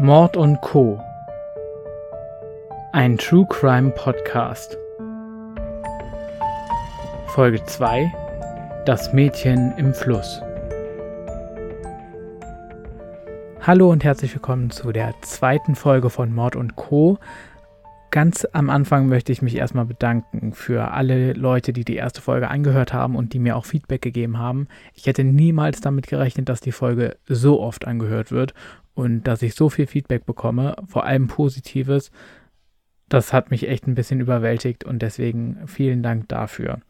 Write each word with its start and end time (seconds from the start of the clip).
Mord 0.00 0.36
und 0.36 0.60
Co. 0.60 1.00
Ein 2.92 3.16
True 3.16 3.46
Crime 3.48 3.90
Podcast. 3.90 4.76
Folge 7.28 7.64
2 7.64 8.12
Das 8.86 9.12
Mädchen 9.12 9.72
im 9.78 9.94
Fluss. 9.94 10.42
Hallo 13.60 13.92
und 13.92 14.02
herzlich 14.02 14.34
willkommen 14.34 14.70
zu 14.70 14.90
der 14.90 15.14
zweiten 15.22 15.76
Folge 15.76 16.10
von 16.10 16.34
Mord 16.34 16.56
und 16.56 16.74
Co. 16.74 17.20
Ganz 18.10 18.44
am 18.52 18.70
Anfang 18.70 19.06
möchte 19.06 19.30
ich 19.30 19.42
mich 19.42 19.54
erstmal 19.54 19.86
bedanken 19.86 20.54
für 20.54 20.90
alle 20.90 21.34
Leute, 21.34 21.72
die 21.72 21.84
die 21.84 21.96
erste 21.96 22.20
Folge 22.20 22.48
angehört 22.48 22.92
haben 22.92 23.14
und 23.14 23.32
die 23.32 23.38
mir 23.38 23.56
auch 23.56 23.64
Feedback 23.64 24.02
gegeben 24.02 24.38
haben. 24.40 24.66
Ich 24.92 25.06
hätte 25.06 25.22
niemals 25.22 25.80
damit 25.80 26.08
gerechnet, 26.08 26.48
dass 26.48 26.60
die 26.60 26.72
Folge 26.72 27.16
so 27.26 27.60
oft 27.60 27.86
angehört 27.86 28.32
wird 28.32 28.54
und 28.94 29.24
dass 29.24 29.42
ich 29.42 29.54
so 29.54 29.68
viel 29.68 29.86
Feedback 29.86 30.26
bekomme, 30.26 30.76
vor 30.86 31.04
allem 31.04 31.26
positives. 31.26 32.10
Das 33.08 33.32
hat 33.32 33.50
mich 33.50 33.68
echt 33.68 33.86
ein 33.86 33.94
bisschen 33.94 34.20
überwältigt 34.20 34.84
und 34.84 35.02
deswegen 35.02 35.66
vielen 35.66 36.02
Dank 36.02 36.28
dafür. 36.28 36.80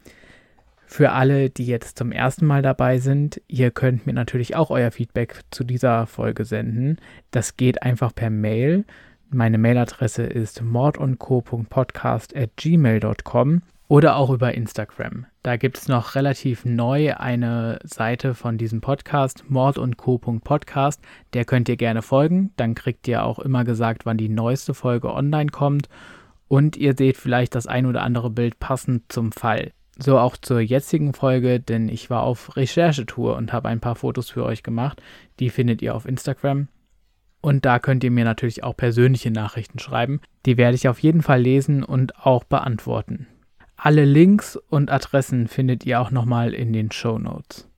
Für 0.87 1.13
alle, 1.13 1.51
die 1.51 1.67
jetzt 1.67 1.99
zum 1.99 2.13
ersten 2.13 2.47
Mal 2.47 2.63
dabei 2.63 2.99
sind, 2.99 3.43
ihr 3.49 3.71
könnt 3.71 4.07
mir 4.07 4.13
natürlich 4.13 4.55
auch 4.55 4.71
euer 4.71 4.91
Feedback 4.91 5.41
zu 5.51 5.65
dieser 5.65 6.07
Folge 6.07 6.45
senden. 6.45 6.99
Das 7.31 7.57
geht 7.57 7.83
einfach 7.83 8.15
per 8.15 8.31
Mail. 8.31 8.85
Meine 9.31 9.59
Mailadresse 9.59 10.23
ist 10.23 10.63
mordundco.podcast.gmail.com 10.63 13.63
oder 13.89 14.17
auch 14.17 14.31
über 14.31 14.55
Instagram. 14.55 15.27
Da 15.43 15.57
gibt 15.57 15.79
es 15.79 15.89
noch 15.89 16.15
relativ 16.15 16.65
neu 16.65 17.15
eine 17.15 17.79
Seite 17.85 18.35
von 18.35 18.57
diesem 18.57 18.81
Podcast, 18.81 19.45
mordundco.podcast. 19.49 21.03
Der 21.35 21.45
könnt 21.45 21.69
ihr 21.69 21.77
gerne 21.77 22.03
folgen. 22.03 22.53
Dann 22.57 22.75
kriegt 22.75 23.07
ihr 23.09 23.25
auch 23.25 23.39
immer 23.39 23.65
gesagt, 23.65 24.07
wann 24.07 24.17
die 24.17 24.29
neueste 24.31 24.75
Folge 24.75 25.13
online 25.13 25.51
kommt. 25.51 25.89
Und 26.49 26.77
ihr 26.77 26.95
seht 26.97 27.17
vielleicht 27.17 27.55
das 27.55 27.67
ein 27.67 27.87
oder 27.87 28.03
andere 28.03 28.31
Bild 28.31 28.59
passend 28.59 29.11
zum 29.13 29.33
Fall. 29.33 29.73
So 29.99 30.19
auch 30.19 30.37
zur 30.37 30.61
jetzigen 30.61 31.13
Folge, 31.13 31.61
denn 31.61 31.89
ich 31.89 32.11
war 32.11 32.23
auf 32.23 32.57
Recherchetour 32.57 33.37
und 33.37 33.53
habe 33.53 33.69
ein 33.69 33.81
paar 33.81 33.95
Fotos 33.95 34.31
für 34.31 34.45
euch 34.45 34.63
gemacht. 34.63 35.03
Die 35.41 35.51
findet 35.51 35.83
ihr 35.83 35.95
auf 35.95 36.07
Instagram. 36.07 36.69
Und 37.41 37.67
da 37.67 37.79
könnt 37.79 38.03
ihr 38.03 38.11
mir 38.11 38.25
natürlich 38.25 38.65
auch 38.65 38.77
persönliche 38.77 39.31
Nachrichten 39.31 39.79
schreiben. 39.79 40.21
Die 40.47 40.57
werde 40.57 40.75
ich 40.75 40.89
auf 40.89 40.99
jeden 41.01 41.21
Fall 41.21 41.43
lesen 41.43 41.85
und 41.85 42.19
auch 42.25 42.43
beantworten. 42.45 43.27
Alle 43.85 44.07
Links 44.07 44.57
und 44.57 44.91
Adressen 44.91 45.47
findet 45.47 45.85
ihr 45.85 46.01
auch 46.01 46.11
nochmal 46.11 46.55
in 46.55 46.73
den 46.73 46.91
Show 46.91 47.19
Notes. 47.19 47.69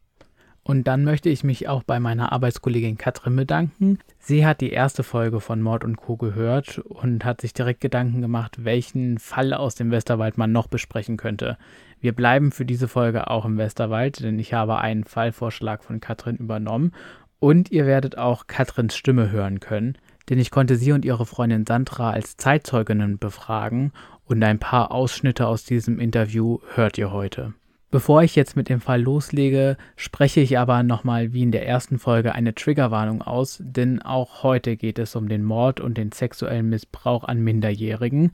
Und 0.63 0.87
dann 0.87 1.03
möchte 1.03 1.29
ich 1.29 1.43
mich 1.43 1.67
auch 1.67 1.83
bei 1.83 1.99
meiner 1.99 2.31
Arbeitskollegin 2.31 2.97
Katrin 2.97 3.35
bedanken. 3.35 3.99
Sie 4.21 4.47
hat 4.47 4.61
die 4.61 4.71
erste 4.71 5.03
Folge 5.03 5.41
von 5.41 5.61
Mord 5.61 5.83
und 5.83 5.97
Co. 5.97 6.17
gehört 6.17 6.79
und 6.79 7.25
hat 7.25 7.41
sich 7.41 7.55
direkt 7.55 7.81
Gedanken 7.81 8.21
gemacht, 8.21 8.65
welchen 8.65 9.19
Fall 9.19 9.53
aus 9.53 9.75
dem 9.75 9.91
Westerwald 9.91 10.39
man 10.39 10.53
noch 10.53 10.69
besprechen 10.69 11.17
könnte. 11.17 11.59
Wir 11.99 12.13
bleiben 12.13 12.53
für 12.53 12.65
diese 12.65 12.87
Folge 12.87 13.29
auch 13.29 13.45
im 13.45 13.59
Westerwald, 13.59 14.23
denn 14.23 14.39
ich 14.39 14.55
habe 14.55 14.79
einen 14.79 15.03
Fallvorschlag 15.03 15.83
von 15.83 15.99
Katrin 15.99 16.37
übernommen 16.37 16.93
und 17.41 17.73
ihr 17.73 17.85
werdet 17.85 18.17
auch 18.17 18.47
Katrins 18.47 18.95
Stimme 18.95 19.33
hören 19.33 19.59
können, 19.59 19.99
denn 20.29 20.39
ich 20.39 20.53
konnte 20.53 20.77
sie 20.77 20.93
und 20.93 21.05
ihre 21.05 21.27
Freundin 21.27 21.67
Sandra 21.67 22.11
als 22.11 22.37
Zeitzeuginnen 22.37 23.19
befragen 23.19 23.93
und 24.27 24.43
ein 24.43 24.59
paar 24.59 24.93
Ausschnitte 24.93 25.47
aus 25.47 25.65
diesem 25.65 25.99
Interview 25.99 26.59
hört 26.75 26.99
ihr 26.99 27.13
heute. 27.13 27.55
Bevor 27.91 28.23
ich 28.23 28.35
jetzt 28.35 28.57
mit 28.57 28.69
dem 28.69 28.81
Fall 28.81 29.01
loslege, 29.01 29.77
spreche 29.95 30.41
ich 30.41 30.59
aber 30.59 30.83
nochmal 30.83 31.33
wie 31.33 31.43
in 31.43 31.53
der 31.53 31.67
ersten 31.67 31.99
Folge 31.99 32.35
eine 32.35 32.55
Triggerwarnung 32.55 33.23
aus, 33.23 33.63
denn 33.63 34.03
auch 34.03 34.43
heute 34.43 34.77
geht 34.77 34.99
es 34.99 35.15
um 35.15 35.29
den 35.29 35.45
Mord 35.45 35.81
und 35.81 35.97
den 35.97 36.11
sexuellen 36.13 36.69
Missbrauch 36.69 37.25
an 37.25 37.41
Minderjährigen. 37.43 38.33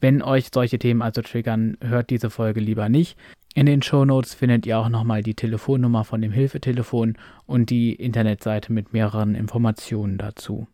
Wenn 0.00 0.22
euch 0.22 0.48
solche 0.52 0.78
Themen 0.78 1.00
also 1.00 1.22
triggern, 1.22 1.78
hört 1.80 2.10
diese 2.10 2.28
Folge 2.28 2.60
lieber 2.60 2.88
nicht. 2.88 3.18
In 3.54 3.66
den 3.66 3.82
Shownotes 3.82 4.34
findet 4.34 4.66
ihr 4.66 4.78
auch 4.78 4.88
nochmal 4.88 5.22
die 5.22 5.34
Telefonnummer 5.34 6.04
von 6.04 6.20
dem 6.20 6.32
Hilfetelefon 6.32 7.16
und 7.46 7.70
die 7.70 7.94
Internetseite 7.94 8.72
mit 8.72 8.92
mehreren 8.92 9.34
Informationen 9.34 10.18
dazu. 10.18 10.66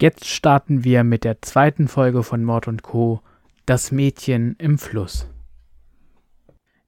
Jetzt 0.00 0.26
starten 0.26 0.84
wir 0.84 1.04
mit 1.04 1.24
der 1.24 1.40
zweiten 1.40 1.88
Folge 1.88 2.22
von 2.22 2.44
Mord 2.44 2.68
und 2.68 2.82
Co. 2.82 3.22
Das 3.68 3.90
Mädchen 3.90 4.54
im 4.60 4.78
Fluss. 4.78 5.28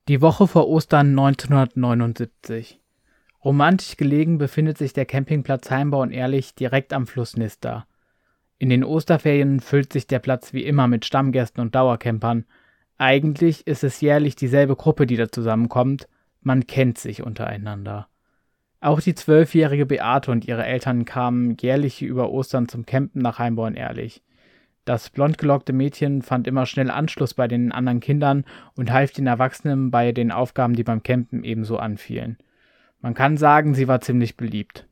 Die 0.07 0.21
Woche 0.21 0.47
vor 0.47 0.69
Ostern 0.69 1.09
1979. 1.09 2.81
Romantisch 3.45 3.97
gelegen 3.97 4.39
befindet 4.39 4.79
sich 4.79 4.93
der 4.93 5.05
Campingplatz 5.05 5.73
Heimbau 5.73 6.03
und 6.03 6.13
Ehrlich 6.13 6.55
direkt 6.55 6.93
am 6.93 7.09
Fluss 7.09 7.37
Nister. 7.37 7.89
In 8.59 8.69
den 8.69 8.85
Osterferien 8.85 9.59
füllt 9.59 9.93
sich 9.93 10.07
der 10.07 10.21
Platz 10.21 10.53
wie 10.53 10.63
immer 10.63 10.87
mit 10.87 11.05
Stammgästen 11.05 11.61
und 11.61 11.75
Dauercampern. 11.75 12.45
Eigentlich 12.97 13.67
ist 13.67 13.83
es 13.83 14.01
jährlich 14.01 14.37
dieselbe 14.37 14.77
Gruppe, 14.77 15.07
die 15.07 15.17
da 15.17 15.33
zusammenkommt. 15.33 16.07
Man 16.43 16.69
kennt 16.69 16.99
sich 16.99 17.25
untereinander. 17.25 18.07
Auch 18.81 19.01
die 19.01 19.17
zwölfjährige 19.17 19.87
Beate 19.87 20.31
und 20.31 20.47
ihre 20.47 20.65
Eltern 20.65 21.05
kamen 21.05 21.57
jährlich 21.61 22.03
über 22.03 22.31
Ostern 22.31 22.69
zum 22.69 22.87
Campen 22.87 23.21
nach 23.21 23.41
Heimborn-Ehrlich. 23.41 24.23
Das 24.89 25.11
blondgelockte 25.11 25.75
Mädchen 25.75 26.23
fand 26.23 26.47
immer 26.47 26.65
schnell 26.65 26.91
Anschluss 26.91 27.35
bei 27.35 27.47
den 27.47 27.73
anderen 27.73 28.01
Kindern 28.01 28.47
und 28.75 28.91
half 28.91 29.11
den 29.11 29.27
Erwachsenen 29.27 29.91
bei 29.91 30.13
den 30.13 30.33
Aufgaben, 30.33 30.73
die 30.73 30.83
beim 30.83 31.03
Campen 31.03 31.45
ebenso 31.45 31.77
anfielen. 31.77 32.39
Man 33.03 33.13
kann 33.13 33.37
sagen, 33.37 33.75
sie 33.75 33.87
war 33.87 34.01
ziemlich 34.01 34.39
beliebt. 34.39 34.89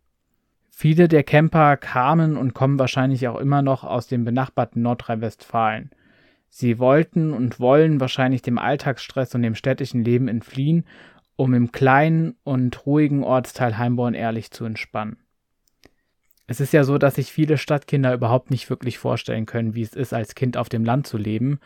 Viele 0.69 1.09
der 1.09 1.23
Camper 1.23 1.79
kamen 1.79 2.37
und 2.37 2.53
kommen 2.53 2.79
wahrscheinlich 2.79 3.27
auch 3.27 3.39
immer 3.41 3.63
noch 3.63 3.85
aus 3.85 4.07
dem 4.07 4.27
benachbarten 4.27 4.83
Nordrhein-Westfalen. 4.83 5.89
Sie 6.51 6.79
wollten 6.79 7.33
und 7.33 7.59
wollen 7.59 7.99
wahrscheinlich 7.99 8.43
dem 8.43 8.59
Alltagsstress 8.59 9.35
und 9.35 9.41
dem 9.41 9.55
städtischen 9.55 10.05
Leben 10.05 10.29
entfliehen, 10.29 10.85
um 11.37 11.55
im 11.55 11.73
kleinen 11.73 12.37
und 12.45 12.85
ruhigen 12.85 13.25
Ortsteil 13.25 13.79
Heimborn 13.79 14.13
ehrlich 14.13 14.51
zu 14.51 14.67
entspannen. 14.67 15.17
Es 16.47 16.61
ist 16.61 16.73
ja 16.73 16.85
so, 16.85 16.99
dass 16.99 17.17
sich 17.17 17.33
viele 17.33 17.59
Stadtkinder 17.59 18.15
überhaupt 18.15 18.51
nicht 18.51 18.71
wirklich 18.71 18.99
vorstellen 18.99 19.47
können, 19.47 19.75
wie 19.75 19.83
es 19.83 19.95
ist, 19.95 20.13
als 20.13 20.35
Kind 20.35 20.57
auf 20.57 20.69
dem 20.69 20.85
Land 20.85 21.07
zu 21.07 21.19
leben. 21.19 21.59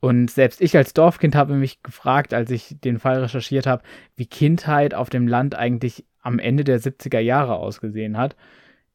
Und 0.00 0.30
selbst 0.30 0.60
ich 0.60 0.76
als 0.76 0.92
Dorfkind 0.92 1.34
habe 1.34 1.54
mich 1.54 1.82
gefragt, 1.82 2.34
als 2.34 2.50
ich 2.50 2.76
den 2.84 2.98
Fall 2.98 3.20
recherchiert 3.20 3.66
habe, 3.66 3.82
wie 4.16 4.26
Kindheit 4.26 4.92
auf 4.92 5.08
dem 5.08 5.26
Land 5.26 5.54
eigentlich 5.54 6.04
am 6.20 6.38
Ende 6.38 6.64
der 6.64 6.80
70er 6.80 7.20
Jahre 7.20 7.54
ausgesehen 7.54 8.18
hat. 8.18 8.36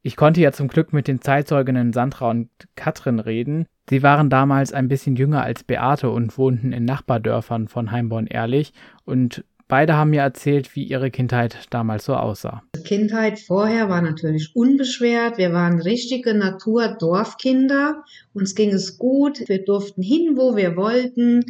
Ich 0.02 0.16
konnte 0.16 0.42
ja 0.42 0.52
zum 0.52 0.68
Glück 0.68 0.94
mit 0.94 1.08
den 1.08 1.22
Zeitzeuginnen 1.22 1.94
Sandra 1.94 2.30
und 2.30 2.50
Katrin 2.76 3.20
reden. 3.20 3.66
Sie 3.90 4.04
waren 4.04 4.30
damals 4.30 4.72
ein 4.72 4.88
bisschen 4.88 5.16
jünger 5.16 5.44
als 5.44 5.64
Beate 5.64 6.10
und 6.10 6.38
wohnten 6.38 6.72
in 6.74 6.86
Nachbardörfern 6.86 7.68
von 7.68 7.92
Heimborn-Ehrlich 7.92 8.74
und 9.04 9.44
beide 9.69 9.96
haben 9.96 10.09
mir 10.09 10.22
erzählt, 10.22 10.75
wie 10.75 10.84
ihre 10.84 11.12
Kindheit 11.12 11.68
damals 11.69 12.03
so 12.03 12.16
aussah. 12.16 12.63
Kindheit 12.84 13.40
vorher 13.40 13.88
war 13.88 14.02
natürlich 14.02 14.52
unbeschwert. 14.56 15.38
Wir 15.38 15.53
waren 15.53 15.80
richtige 15.81 16.34
Natur-Dorfkinder. 16.34 18.03
Uns 18.34 18.56
ging 18.56 18.72
es 18.72 18.97
gut. 18.97 19.47
Wir 19.47 19.63
durften 19.63 20.02
hin, 20.02 20.34
wo 20.35 20.57
wir 20.57 20.75
wollten. 20.75 21.46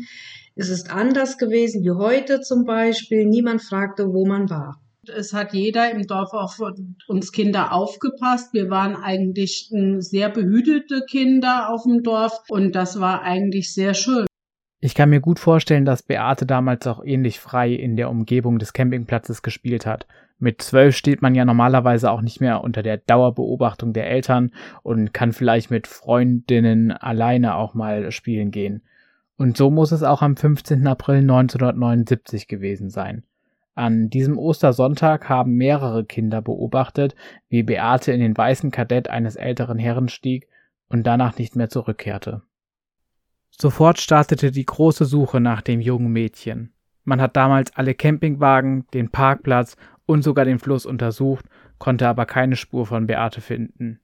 Es 0.55 0.69
ist 0.69 0.91
anders 0.91 1.37
gewesen 1.39 1.83
wie 1.83 1.91
heute 1.91 2.41
zum 2.41 2.65
Beispiel. 2.65 3.25
Niemand 3.25 3.63
fragte, 3.63 4.13
wo 4.13 4.27
man 4.27 4.49
war. 4.49 4.79
Es 5.07 5.33
hat 5.33 5.53
jeder 5.53 5.89
im 5.89 6.05
Dorf 6.05 6.33
auf 6.33 6.59
uns 7.07 7.31
Kinder 7.31 7.73
aufgepasst. 7.73 8.53
Wir 8.53 8.69
waren 8.69 8.95
eigentlich 8.95 9.71
sehr 9.99 10.29
behütete 10.29 11.01
Kinder 11.09 11.69
auf 11.69 11.83
dem 11.83 12.03
Dorf 12.03 12.43
und 12.49 12.75
das 12.75 12.99
war 12.99 13.23
eigentlich 13.23 13.73
sehr 13.73 13.95
schön. 13.95 14.28
Ich 14.81 14.95
kann 14.95 15.09
mir 15.09 15.19
gut 15.19 15.39
vorstellen, 15.39 15.83
dass 15.83 16.03
Beate 16.03 16.45
damals 16.45 16.87
auch 16.87 17.03
ähnlich 17.03 17.39
frei 17.39 17.73
in 17.73 17.97
der 17.97 18.09
Umgebung 18.09 18.59
des 18.59 18.71
Campingplatzes 18.71 19.41
gespielt 19.41 19.85
hat. 19.85 20.07
Mit 20.37 20.61
zwölf 20.61 20.95
steht 20.95 21.21
man 21.21 21.35
ja 21.35 21.43
normalerweise 21.43 22.09
auch 22.09 22.21
nicht 22.21 22.39
mehr 22.39 22.63
unter 22.63 22.81
der 22.81 22.95
Dauerbeobachtung 22.95 23.91
der 23.91 24.09
Eltern 24.09 24.51
und 24.81 25.13
kann 25.13 25.33
vielleicht 25.33 25.69
mit 25.69 25.85
Freundinnen 25.85 26.93
alleine 26.93 27.55
auch 27.55 27.73
mal 27.73 28.09
spielen 28.13 28.51
gehen. 28.51 28.81
Und 29.35 29.57
so 29.57 29.69
muss 29.69 29.91
es 29.91 30.01
auch 30.01 30.21
am 30.21 30.37
15. 30.37 30.87
April 30.87 31.17
1979 31.17 32.47
gewesen 32.47 32.89
sein. 32.89 33.23
An 33.75 34.09
diesem 34.09 34.37
Ostersonntag 34.37 35.27
haben 35.27 35.55
mehrere 35.55 36.05
Kinder 36.05 36.41
beobachtet, 36.41 37.15
wie 37.49 37.63
Beate 37.63 38.13
in 38.13 38.21
den 38.21 38.37
weißen 38.37 38.71
Kadett 38.71 39.09
eines 39.09 39.35
älteren 39.35 39.77
Herrn 39.77 40.07
stieg 40.07 40.47
und 40.87 41.05
danach 41.05 41.37
nicht 41.37 41.57
mehr 41.57 41.69
zurückkehrte. 41.69 42.43
Sofort 43.61 43.99
startete 43.99 44.51
die 44.51 44.65
große 44.65 45.03
Suche 45.03 45.41
nach 45.41 45.61
dem 45.61 45.81
jungen 45.81 46.13
Mädchen. 46.13 46.71
Man 47.03 47.19
hat 47.21 47.35
damals 47.35 47.75
alle 47.75 47.93
Campingwagen, 47.93 48.85
den 48.93 49.09
Parkplatz 49.09 49.75
und 50.05 50.23
sogar 50.23 50.45
den 50.45 50.59
Fluss 50.59 50.85
untersucht, 50.85 51.45
konnte 51.77 52.07
aber 52.07 52.25
keine 52.25 52.55
Spur 52.55 52.85
von 52.85 53.05
Beate 53.05 53.41
finden. 53.41 53.99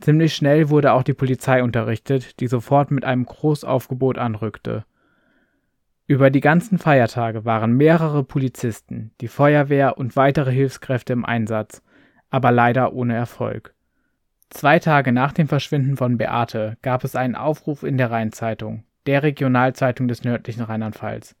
Ziemlich 0.00 0.34
schnell 0.34 0.68
wurde 0.68 0.92
auch 0.92 1.02
die 1.02 1.14
Polizei 1.14 1.62
unterrichtet, 1.62 2.38
die 2.38 2.46
sofort 2.46 2.92
mit 2.92 3.04
einem 3.04 3.26
Großaufgebot 3.26 4.16
anrückte. 4.16 4.84
Über 6.06 6.30
die 6.30 6.40
ganzen 6.40 6.78
Feiertage 6.78 7.44
waren 7.44 7.72
mehrere 7.72 8.22
Polizisten, 8.22 9.10
die 9.20 9.28
Feuerwehr 9.28 9.98
und 9.98 10.14
weitere 10.14 10.52
Hilfskräfte 10.52 11.12
im 11.12 11.24
Einsatz, 11.24 11.82
aber 12.30 12.52
leider 12.52 12.92
ohne 12.92 13.16
Erfolg. 13.16 13.74
Zwei 14.50 14.78
Tage 14.78 15.12
nach 15.12 15.32
dem 15.32 15.46
Verschwinden 15.46 15.96
von 15.96 16.16
Beate 16.16 16.78
gab 16.80 17.04
es 17.04 17.14
einen 17.14 17.34
Aufruf 17.34 17.82
in 17.82 17.98
der 17.98 18.10
Rheinzeitung, 18.10 18.84
der 19.06 19.22
Regionalzeitung 19.22 20.08
des 20.08 20.24
nördlichen 20.24 20.62
Rheinland-Pfalz. 20.62 21.36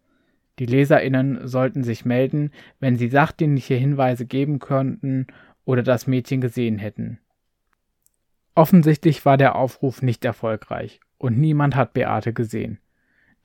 Die 0.58 0.66
LeserInnen 0.66 1.46
sollten 1.46 1.84
sich 1.84 2.04
melden, 2.04 2.50
wenn 2.80 2.96
sie 2.96 3.08
sachdienliche 3.08 3.74
Hinweise 3.74 4.26
geben 4.26 4.58
könnten 4.58 5.26
oder 5.64 5.82
das 5.82 6.06
Mädchen 6.06 6.40
gesehen 6.40 6.78
hätten. 6.78 7.18
Offensichtlich 8.54 9.24
war 9.24 9.36
der 9.36 9.54
Aufruf 9.54 10.02
nicht 10.02 10.24
erfolgreich 10.24 11.00
und 11.16 11.38
niemand 11.38 11.76
hat 11.76 11.92
Beate 11.92 12.32
gesehen. 12.32 12.78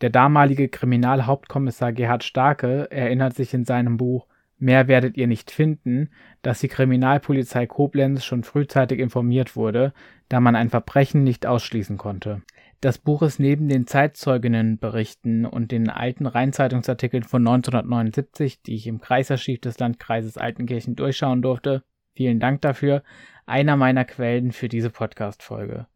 Der 0.01 0.09
damalige 0.09 0.67
Kriminalhauptkommissar 0.67 1.93
Gerhard 1.93 2.23
Starke 2.23 2.89
erinnert 2.91 3.35
sich 3.35 3.53
in 3.53 3.63
seinem 3.63 3.97
Buch 3.97 4.27
Mehr 4.57 4.87
werdet 4.87 5.17
ihr 5.17 5.27
nicht 5.27 5.51
finden, 5.51 6.09
dass 6.41 6.59
die 6.59 6.67
Kriminalpolizei 6.67 7.67
Koblenz 7.67 8.23
schon 8.23 8.43
frühzeitig 8.43 8.99
informiert 8.99 9.55
wurde, 9.55 9.93
da 10.29 10.39
man 10.39 10.55
ein 10.55 10.69
Verbrechen 10.69 11.23
nicht 11.23 11.45
ausschließen 11.45 11.97
konnte. 11.97 12.41
Das 12.79 12.97
Buch 12.97 13.21
ist 13.21 13.39
neben 13.39 13.69
den 13.69 13.87
Zeitzeuginnenberichten 13.87 15.45
und 15.45 15.71
den 15.71 15.89
alten 15.89 16.25
Rheinzeitungsartikeln 16.25 17.23
von 17.23 17.41
1979, 17.41 18.61
die 18.61 18.75
ich 18.75 18.87
im 18.87 18.99
Kreisarchiv 18.99 19.61
des 19.61 19.79
Landkreises 19.79 20.37
Altenkirchen 20.37 20.95
durchschauen 20.95 21.41
durfte, 21.41 21.83
vielen 22.13 22.39
Dank 22.41 22.61
dafür, 22.61 23.03
einer 23.45 23.77
meiner 23.77 24.05
Quellen 24.05 24.51
für 24.51 24.67
diese 24.67 24.89
Podcast-Folge. 24.89 25.87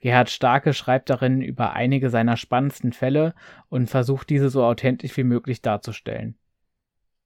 Gerhard 0.00 0.30
Starke 0.30 0.74
schreibt 0.74 1.10
darin 1.10 1.42
über 1.42 1.74
einige 1.74 2.10
seiner 2.10 2.36
spannendsten 2.36 2.92
Fälle 2.92 3.34
und 3.68 3.88
versucht 3.88 4.30
diese 4.30 4.48
so 4.48 4.64
authentisch 4.64 5.16
wie 5.16 5.24
möglich 5.24 5.62
darzustellen. 5.62 6.36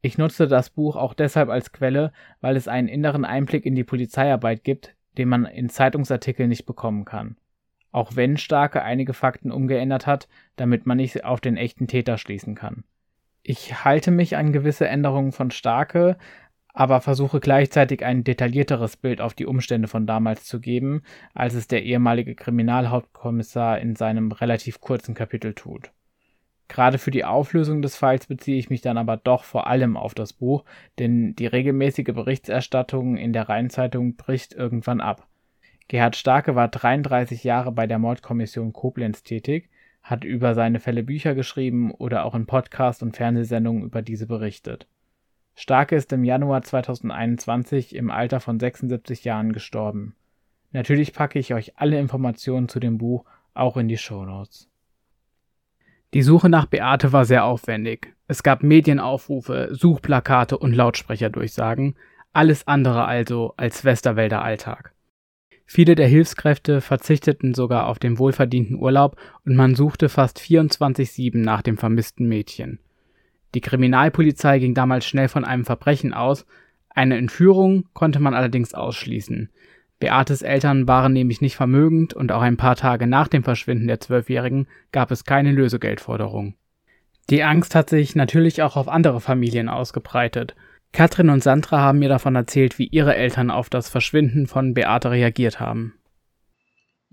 Ich 0.06 0.18
nutze 0.18 0.46
das 0.46 0.70
Buch 0.70 0.94
auch 0.94 1.14
deshalb 1.14 1.48
als 1.48 1.72
Quelle, 1.72 2.12
weil 2.40 2.54
es 2.54 2.68
einen 2.68 2.86
inneren 2.86 3.24
Einblick 3.24 3.66
in 3.66 3.74
die 3.74 3.82
Polizeiarbeit 3.82 4.62
gibt, 4.62 4.94
den 5.18 5.28
man 5.28 5.46
in 5.46 5.68
Zeitungsartikeln 5.68 6.48
nicht 6.48 6.64
bekommen 6.64 7.04
kann. 7.04 7.36
Auch 7.90 8.14
wenn 8.14 8.36
Starke 8.36 8.84
einige 8.84 9.14
Fakten 9.14 9.50
umgeändert 9.50 10.06
hat, 10.06 10.28
damit 10.54 10.86
man 10.86 10.98
nicht 10.98 11.24
auf 11.24 11.40
den 11.40 11.56
echten 11.56 11.88
Täter 11.88 12.18
schließen 12.18 12.54
kann. 12.54 12.84
Ich 13.42 13.84
halte 13.84 14.12
mich 14.12 14.36
an 14.36 14.52
gewisse 14.52 14.86
Änderungen 14.86 15.32
von 15.32 15.50
Starke, 15.50 16.18
aber 16.68 17.00
versuche 17.00 17.40
gleichzeitig 17.40 18.04
ein 18.04 18.22
detaillierteres 18.22 18.96
Bild 18.96 19.20
auf 19.20 19.34
die 19.34 19.46
Umstände 19.46 19.88
von 19.88 20.06
damals 20.06 20.44
zu 20.44 20.60
geben, 20.60 21.02
als 21.34 21.54
es 21.54 21.66
der 21.66 21.82
ehemalige 21.82 22.36
Kriminalhauptkommissar 22.36 23.80
in 23.80 23.96
seinem 23.96 24.30
relativ 24.30 24.80
kurzen 24.80 25.16
Kapitel 25.16 25.52
tut. 25.52 25.90
Gerade 26.68 26.98
für 26.98 27.10
die 27.10 27.24
Auflösung 27.24 27.80
des 27.80 27.96
Falls 27.96 28.26
beziehe 28.26 28.58
ich 28.58 28.70
mich 28.70 28.80
dann 28.80 28.98
aber 28.98 29.16
doch 29.16 29.44
vor 29.44 29.66
allem 29.68 29.96
auf 29.96 30.14
das 30.14 30.32
Buch, 30.32 30.64
denn 30.98 31.36
die 31.36 31.46
regelmäßige 31.46 32.06
Berichterstattung 32.06 33.16
in 33.16 33.32
der 33.32 33.48
Rheinzeitung 33.48 34.16
bricht 34.16 34.52
irgendwann 34.52 35.00
ab. 35.00 35.26
Gerhard 35.88 36.16
Starke 36.16 36.56
war 36.56 36.68
33 36.68 37.44
Jahre 37.44 37.70
bei 37.70 37.86
der 37.86 38.00
Mordkommission 38.00 38.72
Koblenz 38.72 39.22
tätig, 39.22 39.70
hat 40.02 40.24
über 40.24 40.54
seine 40.54 40.80
Fälle 40.80 41.04
Bücher 41.04 41.34
geschrieben 41.34 41.92
oder 41.92 42.24
auch 42.24 42.34
in 42.34 42.46
Podcast 42.46 43.02
und 43.02 43.16
Fernsehsendungen 43.16 43.84
über 43.84 44.02
diese 44.02 44.26
berichtet. 44.26 44.88
Starke 45.54 45.96
ist 45.96 46.12
im 46.12 46.24
Januar 46.24 46.62
2021 46.62 47.94
im 47.94 48.10
Alter 48.10 48.40
von 48.40 48.58
76 48.58 49.24
Jahren 49.24 49.52
gestorben. 49.52 50.16
Natürlich 50.72 51.12
packe 51.12 51.38
ich 51.38 51.54
euch 51.54 51.78
alle 51.78 51.98
Informationen 51.98 52.68
zu 52.68 52.80
dem 52.80 52.98
Buch 52.98 53.24
auch 53.54 53.76
in 53.76 53.88
die 53.88 53.96
Shownotes. 53.96 54.68
Die 56.16 56.22
Suche 56.22 56.48
nach 56.48 56.64
Beate 56.64 57.12
war 57.12 57.26
sehr 57.26 57.44
aufwendig. 57.44 58.14
Es 58.26 58.42
gab 58.42 58.62
Medienaufrufe, 58.62 59.68
Suchplakate 59.72 60.56
und 60.56 60.74
Lautsprecherdurchsagen, 60.74 61.94
alles 62.32 62.66
andere 62.66 63.04
also 63.04 63.52
als 63.58 63.84
Westerwälder 63.84 64.40
Alltag. 64.40 64.94
Viele 65.66 65.94
der 65.94 66.08
Hilfskräfte 66.08 66.80
verzichteten 66.80 67.52
sogar 67.52 67.86
auf 67.86 67.98
den 67.98 68.18
wohlverdienten 68.18 68.76
Urlaub 68.76 69.20
und 69.44 69.56
man 69.56 69.74
suchte 69.74 70.08
fast 70.08 70.38
24-7 70.38 71.36
nach 71.36 71.60
dem 71.60 71.76
vermissten 71.76 72.26
Mädchen. 72.26 72.78
Die 73.54 73.60
Kriminalpolizei 73.60 74.58
ging 74.58 74.72
damals 74.72 75.04
schnell 75.04 75.28
von 75.28 75.44
einem 75.44 75.66
Verbrechen 75.66 76.14
aus, 76.14 76.46
eine 76.88 77.18
Entführung 77.18 77.88
konnte 77.92 78.20
man 78.20 78.32
allerdings 78.32 78.72
ausschließen. 78.72 79.50
Beates 79.98 80.42
Eltern 80.42 80.86
waren 80.86 81.12
nämlich 81.12 81.40
nicht 81.40 81.56
vermögend 81.56 82.12
und 82.12 82.30
auch 82.30 82.42
ein 82.42 82.58
paar 82.58 82.76
Tage 82.76 83.06
nach 83.06 83.28
dem 83.28 83.44
Verschwinden 83.44 83.86
der 83.86 84.00
Zwölfjährigen 84.00 84.66
gab 84.92 85.10
es 85.10 85.24
keine 85.24 85.52
Lösegeldforderung. 85.52 86.54
Die 87.30 87.42
Angst 87.42 87.74
hat 87.74 87.90
sich 87.90 88.14
natürlich 88.14 88.62
auch 88.62 88.76
auf 88.76 88.88
andere 88.88 89.20
Familien 89.20 89.68
ausgebreitet. 89.68 90.54
Katrin 90.92 91.30
und 91.30 91.42
Sandra 91.42 91.80
haben 91.80 91.98
mir 91.98 92.08
davon 92.08 92.36
erzählt, 92.36 92.78
wie 92.78 92.86
ihre 92.86 93.16
Eltern 93.16 93.50
auf 93.50 93.68
das 93.68 93.88
Verschwinden 93.88 94.46
von 94.46 94.74
Beate 94.74 95.10
reagiert 95.10 95.60
haben. 95.60 95.94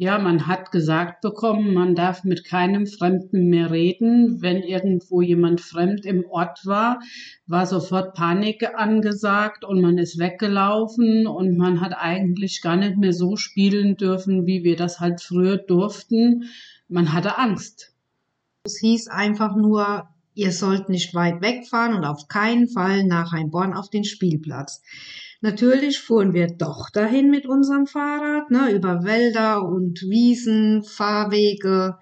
Ja, 0.04 0.20
man 0.20 0.48
hat 0.48 0.74
gesagt 0.74 1.22
bekommen, 1.22 1.74
man 1.74 1.96
darf 1.96 2.26
mit 2.26 2.44
keinem 2.44 2.88
Fremden 2.88 3.48
mehr 3.48 3.72
reden. 3.72 4.42
Wenn 4.42 4.62
irgendwo 4.62 5.22
jemand 5.22 5.62
fremd 5.62 6.04
im 6.06 6.26
Ort 6.30 6.66
war, 6.66 7.00
war 7.48 7.66
sofort 7.66 8.14
Panik 8.14 8.68
angesagt 8.76 9.64
und 9.64 9.80
man 9.80 9.98
ist 9.98 10.20
weggelaufen 10.20 11.26
und 11.26 11.56
man 11.56 11.80
hat 11.80 11.94
eigentlich 11.96 12.62
gar 12.62 12.76
nicht 12.76 12.98
mehr 12.98 13.14
so 13.14 13.38
spielen 13.38 13.96
dürfen, 13.96 14.46
wie 14.46 14.66
wir 14.66 14.76
das 14.76 15.00
halt 15.00 15.22
früher 15.22 15.56
durften. 15.56 16.50
Man 16.90 17.14
hatte 17.14 17.38
Angst. 17.38 17.94
Es 18.66 18.80
hieß 18.80 19.08
einfach 19.08 19.56
nur, 19.56 20.10
ihr 20.34 20.52
sollt 20.52 20.90
nicht 20.90 21.16
weit 21.16 21.42
wegfahren 21.42 21.96
und 21.96 22.04
auf 22.04 22.28
keinen 22.28 22.68
Fall 22.68 23.06
nach 23.06 23.32
Heimborn 23.32 23.74
auf 23.74 23.90
den 23.90 24.04
Spielplatz. 24.04 24.82
Natürlich 25.44 26.00
fuhren 26.00 26.34
wir 26.34 26.48
doch 26.48 26.90
dahin 26.90 27.30
mit 27.30 27.46
unserem 27.46 27.86
Fahrrad, 27.86 28.50
ne, 28.50 28.72
über 28.72 29.04
Wälder 29.04 29.68
und 29.68 30.02
Wiesen, 30.04 30.84
Fahrwege. 30.84 31.98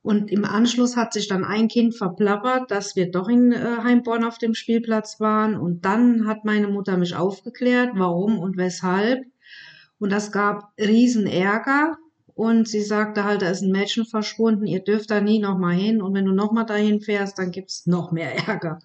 Und 0.00 0.30
im 0.30 0.44
Anschluss 0.44 0.94
hat 0.96 1.12
sich 1.12 1.26
dann 1.26 1.44
ein 1.44 1.66
Kind 1.66 1.96
verplappert, 1.96 2.70
dass 2.70 2.94
wir 2.94 3.10
doch 3.10 3.28
in 3.28 3.50
äh, 3.50 3.78
Heimborn 3.82 4.22
auf 4.22 4.38
dem 4.38 4.54
Spielplatz 4.54 5.18
waren. 5.18 5.56
Und 5.56 5.84
dann 5.84 6.28
hat 6.28 6.44
meine 6.44 6.68
Mutter 6.68 6.96
mich 6.96 7.16
aufgeklärt, 7.16 7.90
warum 7.94 8.38
und 8.38 8.56
weshalb. 8.56 9.24
Und 9.98 10.12
das 10.12 10.30
gab 10.30 10.72
riesen 10.78 11.26
Ärger. 11.26 11.98
Und 12.34 12.68
sie 12.68 12.82
sagte 12.82 13.24
halt, 13.24 13.42
da 13.42 13.50
ist 13.50 13.62
ein 13.62 13.72
Mädchen 13.72 14.04
verschwunden, 14.04 14.66
ihr 14.68 14.84
dürft 14.84 15.10
da 15.10 15.20
nie 15.20 15.40
nochmal 15.40 15.74
hin. 15.74 16.00
Und 16.00 16.14
wenn 16.14 16.26
du 16.26 16.32
nochmal 16.32 16.66
dahin 16.66 17.00
fährst, 17.00 17.40
dann 17.40 17.50
gibt's 17.50 17.86
noch 17.86 18.12
mehr 18.12 18.36
Ärger. 18.46 18.78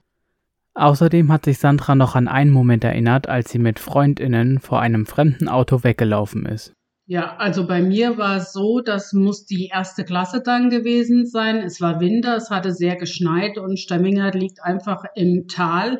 Außerdem 0.76 1.32
hat 1.32 1.46
sich 1.46 1.60
Sandra 1.60 1.96
noch 1.96 2.16
an 2.16 2.28
einen 2.28 2.52
Moment 2.52 2.84
erinnert, 2.84 3.30
als 3.30 3.52
sie 3.52 3.60
mit 3.60 3.80
Freundinnen 3.80 4.60
vor 4.60 4.82
einem 4.82 5.06
fremden 5.06 5.48
Auto 5.48 5.84
weggelaufen 5.84 6.46
ist. 6.46 6.74
Ja, 7.06 7.36
also 7.36 7.68
bei 7.68 7.82
mir 7.82 8.18
war 8.18 8.38
es 8.38 8.54
so, 8.54 8.80
das 8.80 9.12
muss 9.12 9.46
die 9.46 9.68
erste 9.68 10.06
Klasse 10.06 10.42
dann 10.42 10.70
gewesen 10.70 11.26
sein. 11.26 11.58
Es 11.58 11.82
war 11.82 12.00
Winter, 12.00 12.38
es 12.38 12.50
hatte 12.50 12.72
sehr 12.72 12.96
geschneit 12.96 13.58
und 13.58 13.78
Stemmingert 13.78 14.36
liegt 14.36 14.64
einfach 14.64 15.04
im 15.14 15.50
Tal, 15.50 16.00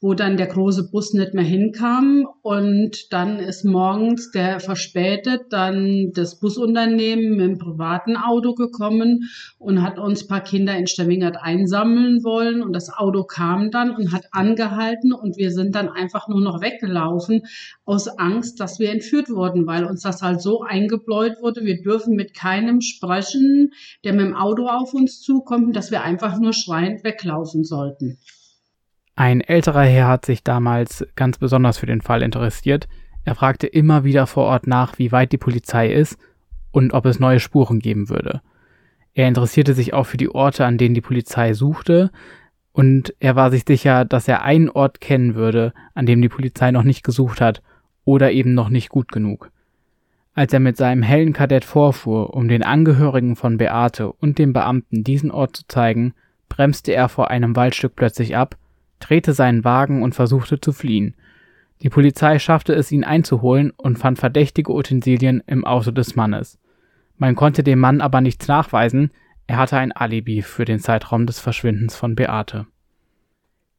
wo 0.00 0.14
dann 0.14 0.36
der 0.36 0.46
große 0.46 0.90
Bus 0.92 1.12
nicht 1.12 1.34
mehr 1.34 1.42
hinkam. 1.42 2.28
Und 2.42 3.12
dann 3.12 3.40
ist 3.40 3.64
morgens 3.64 4.30
der 4.30 4.60
verspätet 4.60 5.46
dann 5.50 6.12
das 6.14 6.38
Busunternehmen 6.38 7.30
mit 7.30 7.40
dem 7.40 7.58
privaten 7.58 8.16
Auto 8.16 8.54
gekommen 8.54 9.28
und 9.58 9.82
hat 9.82 9.98
uns 9.98 10.28
paar 10.28 10.42
Kinder 10.42 10.76
in 10.76 10.86
Stemmingert 10.86 11.36
einsammeln 11.36 12.22
wollen. 12.22 12.62
Und 12.62 12.74
das 12.74 12.92
Auto 12.96 13.24
kam 13.24 13.72
dann 13.72 13.90
und 13.90 14.12
hat 14.12 14.26
angehalten 14.30 15.12
und 15.12 15.36
wir 15.36 15.50
sind 15.50 15.74
dann 15.74 15.88
einfach 15.88 16.28
nur 16.28 16.40
noch 16.40 16.60
weggelaufen 16.60 17.42
aus 17.84 18.06
Angst, 18.06 18.60
dass 18.60 18.78
wir 18.78 18.92
entführt 18.92 19.30
wurden, 19.30 19.66
weil 19.66 19.84
uns 19.84 20.02
das 20.02 20.22
halt 20.22 20.43
so 20.44 20.62
eingebläut 20.62 21.42
wurde, 21.42 21.64
wir 21.64 21.82
dürfen 21.82 22.14
mit 22.14 22.34
keinem 22.34 22.80
sprechen, 22.80 23.72
der 24.04 24.12
mit 24.12 24.26
dem 24.26 24.36
Auto 24.36 24.68
auf 24.68 24.94
uns 24.94 25.20
zukommt, 25.20 25.74
dass 25.74 25.90
wir 25.90 26.02
einfach 26.02 26.38
nur 26.38 26.52
schreiend 26.52 27.02
weglaufen 27.02 27.64
sollten. 27.64 28.18
Ein 29.16 29.40
älterer 29.40 29.82
Herr 29.82 30.06
hat 30.06 30.24
sich 30.24 30.44
damals 30.44 31.04
ganz 31.16 31.38
besonders 31.38 31.78
für 31.78 31.86
den 31.86 32.00
Fall 32.00 32.22
interessiert. 32.22 32.86
Er 33.24 33.34
fragte 33.34 33.66
immer 33.66 34.04
wieder 34.04 34.28
vor 34.28 34.44
Ort 34.44 34.68
nach, 34.68 34.98
wie 34.98 35.10
weit 35.10 35.32
die 35.32 35.38
Polizei 35.38 35.92
ist 35.92 36.16
und 36.70 36.92
ob 36.92 37.06
es 37.06 37.18
neue 37.18 37.40
Spuren 37.40 37.80
geben 37.80 38.08
würde. 38.08 38.40
Er 39.14 39.26
interessierte 39.26 39.74
sich 39.74 39.94
auch 39.94 40.04
für 40.04 40.16
die 40.16 40.28
Orte, 40.28 40.64
an 40.64 40.78
denen 40.78 40.94
die 40.94 41.00
Polizei 41.00 41.54
suchte, 41.54 42.10
und 42.72 43.14
er 43.20 43.36
war 43.36 43.52
sich 43.52 43.62
sicher, 43.64 44.04
dass 44.04 44.26
er 44.26 44.42
einen 44.42 44.68
Ort 44.68 45.00
kennen 45.00 45.36
würde, 45.36 45.72
an 45.94 46.06
dem 46.06 46.20
die 46.20 46.28
Polizei 46.28 46.72
noch 46.72 46.82
nicht 46.82 47.04
gesucht 47.04 47.40
hat 47.40 47.62
oder 48.04 48.32
eben 48.32 48.54
noch 48.54 48.68
nicht 48.68 48.88
gut 48.88 49.12
genug. 49.12 49.52
Als 50.34 50.52
er 50.52 50.60
mit 50.60 50.76
seinem 50.76 51.02
hellen 51.02 51.32
Kadett 51.32 51.64
vorfuhr, 51.64 52.34
um 52.34 52.48
den 52.48 52.64
Angehörigen 52.64 53.36
von 53.36 53.56
Beate 53.56 54.12
und 54.12 54.38
dem 54.38 54.52
Beamten 54.52 55.04
diesen 55.04 55.30
Ort 55.30 55.56
zu 55.56 55.62
zeigen, 55.68 56.14
bremste 56.48 56.92
er 56.92 57.08
vor 57.08 57.30
einem 57.30 57.54
Waldstück 57.54 57.94
plötzlich 57.94 58.36
ab, 58.36 58.56
drehte 58.98 59.32
seinen 59.32 59.64
Wagen 59.64 60.02
und 60.02 60.14
versuchte 60.14 60.60
zu 60.60 60.72
fliehen. 60.72 61.14
Die 61.82 61.88
Polizei 61.88 62.38
schaffte 62.38 62.72
es, 62.74 62.90
ihn 62.90 63.04
einzuholen 63.04 63.70
und 63.76 63.98
fand 63.98 64.18
verdächtige 64.18 64.72
Utensilien 64.72 65.42
im 65.46 65.64
Auto 65.64 65.92
des 65.92 66.16
Mannes. 66.16 66.58
Man 67.16 67.36
konnte 67.36 67.62
dem 67.62 67.78
Mann 67.78 68.00
aber 68.00 68.20
nichts 68.20 68.48
nachweisen, 68.48 69.10
er 69.46 69.58
hatte 69.58 69.76
ein 69.76 69.92
Alibi 69.92 70.42
für 70.42 70.64
den 70.64 70.80
Zeitraum 70.80 71.26
des 71.26 71.38
Verschwindens 71.38 71.94
von 71.94 72.14
Beate. 72.16 72.66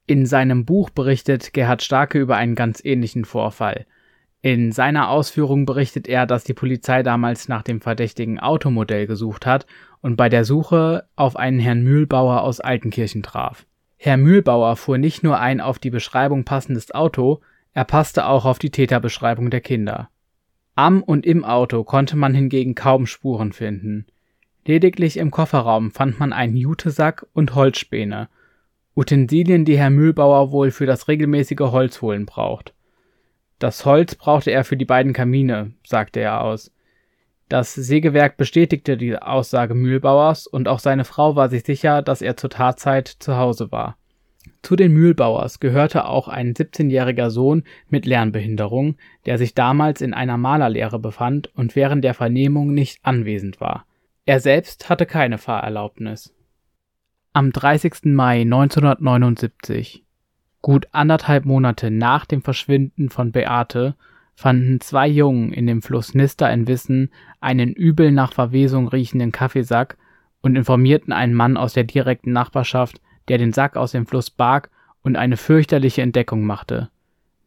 In 0.08 0.26
seinem 0.26 0.66
Buch 0.66 0.90
berichtet 0.92 1.54
Gerhard 1.54 1.82
Starke 1.82 2.20
über 2.20 2.38
einen 2.38 2.56
ganz 2.56 2.80
ähnlichen 2.84 3.26
Vorfall. 3.26 3.86
In 4.46 4.72
seiner 4.72 5.10
Ausführung 5.10 5.66
berichtet 5.66 6.08
er, 6.08 6.28
dass 6.28 6.44
die 6.44 6.54
Polizei 6.54 7.02
damals 7.02 7.48
nach 7.48 7.64
dem 7.64 7.82
verdächtigen 7.82 8.40
Automodell 8.40 9.08
gesucht 9.08 9.48
hat 9.48 9.66
und 10.02 10.18
bei 10.18 10.30
der 10.30 10.46
Suche 10.46 11.06
auf 11.16 11.36
einen 11.36 11.58
Herrn 11.58 11.82
Mühlbauer 11.82 12.44
aus 12.44 12.60
Altenkirchen 12.60 13.24
traf. 13.24 13.66
Herr 13.98 14.18
Mühlbauer 14.18 14.76
fuhr 14.76 15.00
nicht 15.00 15.24
nur 15.24 15.40
ein 15.40 15.62
auf 15.62 15.80
die 15.80 15.90
Beschreibung 15.90 16.46
passendes 16.46 16.94
Auto, 16.94 17.42
er 17.74 17.86
passte 17.86 18.28
auch 18.28 18.46
auf 18.46 18.60
die 18.60 18.70
Täterbeschreibung 18.70 19.50
der 19.50 19.62
Kinder. 19.62 20.10
Am 20.76 21.02
und 21.02 21.26
im 21.26 21.44
Auto 21.44 21.84
konnte 21.84 22.16
man 22.16 22.36
hingegen 22.36 22.76
kaum 22.76 23.08
Spuren 23.08 23.52
finden. 23.52 24.06
Lediglich 24.64 25.18
im 25.18 25.32
Kofferraum 25.32 25.90
fand 25.90 26.20
man 26.20 26.34
einen 26.34 26.56
Jutesack 26.56 27.26
und 27.34 27.56
Holzspäne, 27.56 28.30
Utensilien, 28.96 29.66
die 29.66 29.80
Herr 29.80 29.90
Mühlbauer 29.90 30.52
wohl 30.52 30.70
für 30.70 30.86
das 30.86 31.08
regelmäßige 31.08 31.62
Holzholen 31.62 32.28
braucht. 32.28 32.75
Das 33.60 33.86
Holz 33.86 34.16
brauchte 34.16 34.52
er 34.52 34.64
für 34.64 34.78
die 34.78 34.86
beiden 34.86 35.14
Kamine, 35.14 35.74
sagte 35.86 36.20
er 36.20 36.42
aus. 36.42 36.72
Das 37.48 37.76
Sägewerk 37.76 38.38
bestätigte 38.38 38.98
die 38.98 39.18
Aussage 39.18 39.76
Mühlbauers 39.76 40.48
und 40.48 40.68
auch 40.68 40.80
seine 40.80 41.06
Frau 41.06 41.36
war 41.36 41.50
sich 41.50 41.64
sicher, 41.64 42.02
dass 42.02 42.22
er 42.22 42.38
zur 42.38 42.50
Tatzeit 42.50 43.08
zu 43.08 43.38
Hause 43.38 43.72
war. 43.72 43.98
Zu 44.62 44.76
den 44.76 44.94
Mühlbauers 44.94 45.60
gehörte 45.60 46.06
auch 46.06 46.28
ein 46.28 46.54
17-jähriger 46.54 47.30
Sohn 47.30 47.64
mit 47.88 48.06
Lernbehinderung, 48.06 48.98
der 49.26 49.38
sich 49.38 49.54
damals 49.54 50.02
in 50.02 50.14
einer 50.14 50.38
Malerlehre 50.38 51.00
befand 51.00 51.56
und 51.56 51.76
während 51.76 52.04
der 52.04 52.16
Vernehmung 52.16 52.74
nicht 52.74 53.00
anwesend 53.04 53.62
war. 53.62 53.86
Er 54.26 54.40
selbst 54.40 54.90
hatte 54.90 55.06
keine 55.06 55.38
Fahrerlaubnis. 55.38 56.34
Am 57.32 57.52
30. 57.52 58.06
Mai 58.06 58.42
1979 58.42 60.05
Gut 60.66 60.88
anderthalb 60.94 61.46
Monate 61.46 61.92
nach 61.92 62.26
dem 62.26 62.42
Verschwinden 62.42 63.12
von 63.12 63.32
Beate 63.32 63.94
fanden 64.34 64.82
zwei 64.82 65.08
Jungen 65.08 65.54
in 65.54 65.68
dem 65.68 65.84
Fluss 65.84 66.16
Nister 66.16 66.52
in 66.52 66.68
Wissen 66.68 67.12
einen 67.40 67.72
übel 67.72 68.12
nach 68.12 68.34
Verwesung 68.34 68.88
riechenden 68.88 69.32
Kaffeesack 69.32 69.96
und 70.42 70.56
informierten 70.56 71.14
einen 71.14 71.36
Mann 71.36 71.56
aus 71.56 71.74
der 71.74 71.84
direkten 71.84 72.32
Nachbarschaft, 72.32 73.00
der 73.28 73.38
den 73.38 73.54
Sack 73.54 73.78
aus 73.78 73.92
dem 73.92 74.08
Fluss 74.08 74.32
barg 74.32 74.72
und 75.04 75.18
eine 75.18 75.38
fürchterliche 75.38 76.02
Entdeckung 76.02 76.48
machte. 76.48 76.90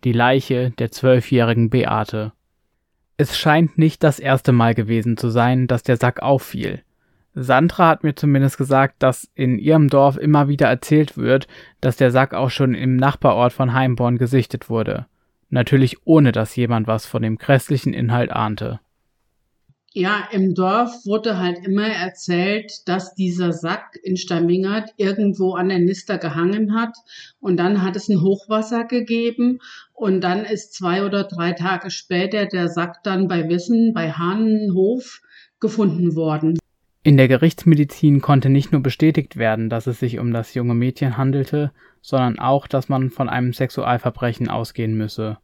Die 0.04 0.12
Leiche 0.12 0.70
der 0.78 0.92
zwölfjährigen 0.92 1.70
Beate. 1.70 2.30
Es 3.16 3.37
scheint 3.37 3.78
nicht 3.78 4.04
das 4.04 4.20
erste 4.20 4.52
Mal 4.52 4.76
gewesen 4.76 5.16
zu 5.16 5.28
sein, 5.28 5.66
dass 5.66 5.82
der 5.82 5.96
Sack 5.96 6.22
auffiel. 6.22 6.84
Sandra 7.40 7.88
hat 7.88 8.02
mir 8.02 8.16
zumindest 8.16 8.59
gesagt, 8.59 8.97
dass 8.99 9.28
in 9.35 9.59
ihrem 9.59 9.88
Dorf 9.88 10.16
immer 10.16 10.49
wieder 10.49 10.66
erzählt 10.66 11.16
wird, 11.16 11.47
dass 11.80 11.97
der 11.97 12.11
Sack 12.11 12.35
auch 12.35 12.50
schon 12.50 12.75
im 12.75 12.97
Nachbarort 12.97 13.52
von 13.52 13.75
Heimborn 13.75 14.18
gesichtet 14.18 14.68
wurde. 14.68 15.07
Natürlich 15.49 15.97
ohne 16.04 16.33
dass 16.33 16.57
jemand 16.57 16.87
was 16.88 17.07
von 17.07 17.23
dem 17.23 17.38
grässlichen 17.38 17.95
Inhalt 17.95 18.33
ahnte. 18.33 18.80
Ja, 19.95 20.28
im 20.33 20.54
Dorf 20.54 21.07
wurde 21.07 21.38
halt 21.38 21.66
immer 21.66 21.87
erzählt, 21.87 22.87
dass 22.87 23.14
dieser 23.14 23.52
Sack 23.52 23.99
in 24.02 24.16
Stammingert 24.16 24.90
irgendwo 24.97 25.54
an 25.54 25.71
der 25.71 25.78
Nister 25.78 26.18
gehangen 26.18 26.75
hat 26.75 26.97
und 27.40 27.57
dann 27.57 27.83
hat 27.83 27.97
es 27.97 28.09
ein 28.09 28.21
Hochwasser 28.21 28.85
gegeben 28.85 29.61
und 29.95 30.21
dann 30.21 30.45
ist 30.45 30.75
zwei 30.75 31.04
oder 31.04 31.25
drei 31.25 31.52
Tage 31.52 31.90
später 31.90 32.47
der 32.47 32.68
Sack 32.68 33.02
dann 33.02 33.28
bei 33.28 33.49
Wissen, 33.49 33.95
bei 33.95 34.12
Hahnenhof 34.12 35.23
gefunden 35.59 36.14
worden. 36.14 36.59
In 37.08 37.16
der 37.16 37.26
Gerichtsmedizin 37.26 38.20
konnte 38.20 38.50
nicht 38.50 38.70
nur 38.70 38.82
bestätigt 38.82 39.38
werden, 39.38 39.70
dass 39.70 39.86
es 39.86 39.98
sich 39.98 40.18
um 40.18 40.30
das 40.30 40.52
junge 40.52 40.74
Mädchen 40.74 41.16
handelte, 41.16 41.72
sondern 42.02 42.38
auch, 42.38 42.66
dass 42.66 42.90
man 42.90 43.08
von 43.08 43.30
einem 43.30 43.54
Sexualverbrechen 43.54 44.50
ausgehen 44.50 44.94
müsse. 44.94 45.38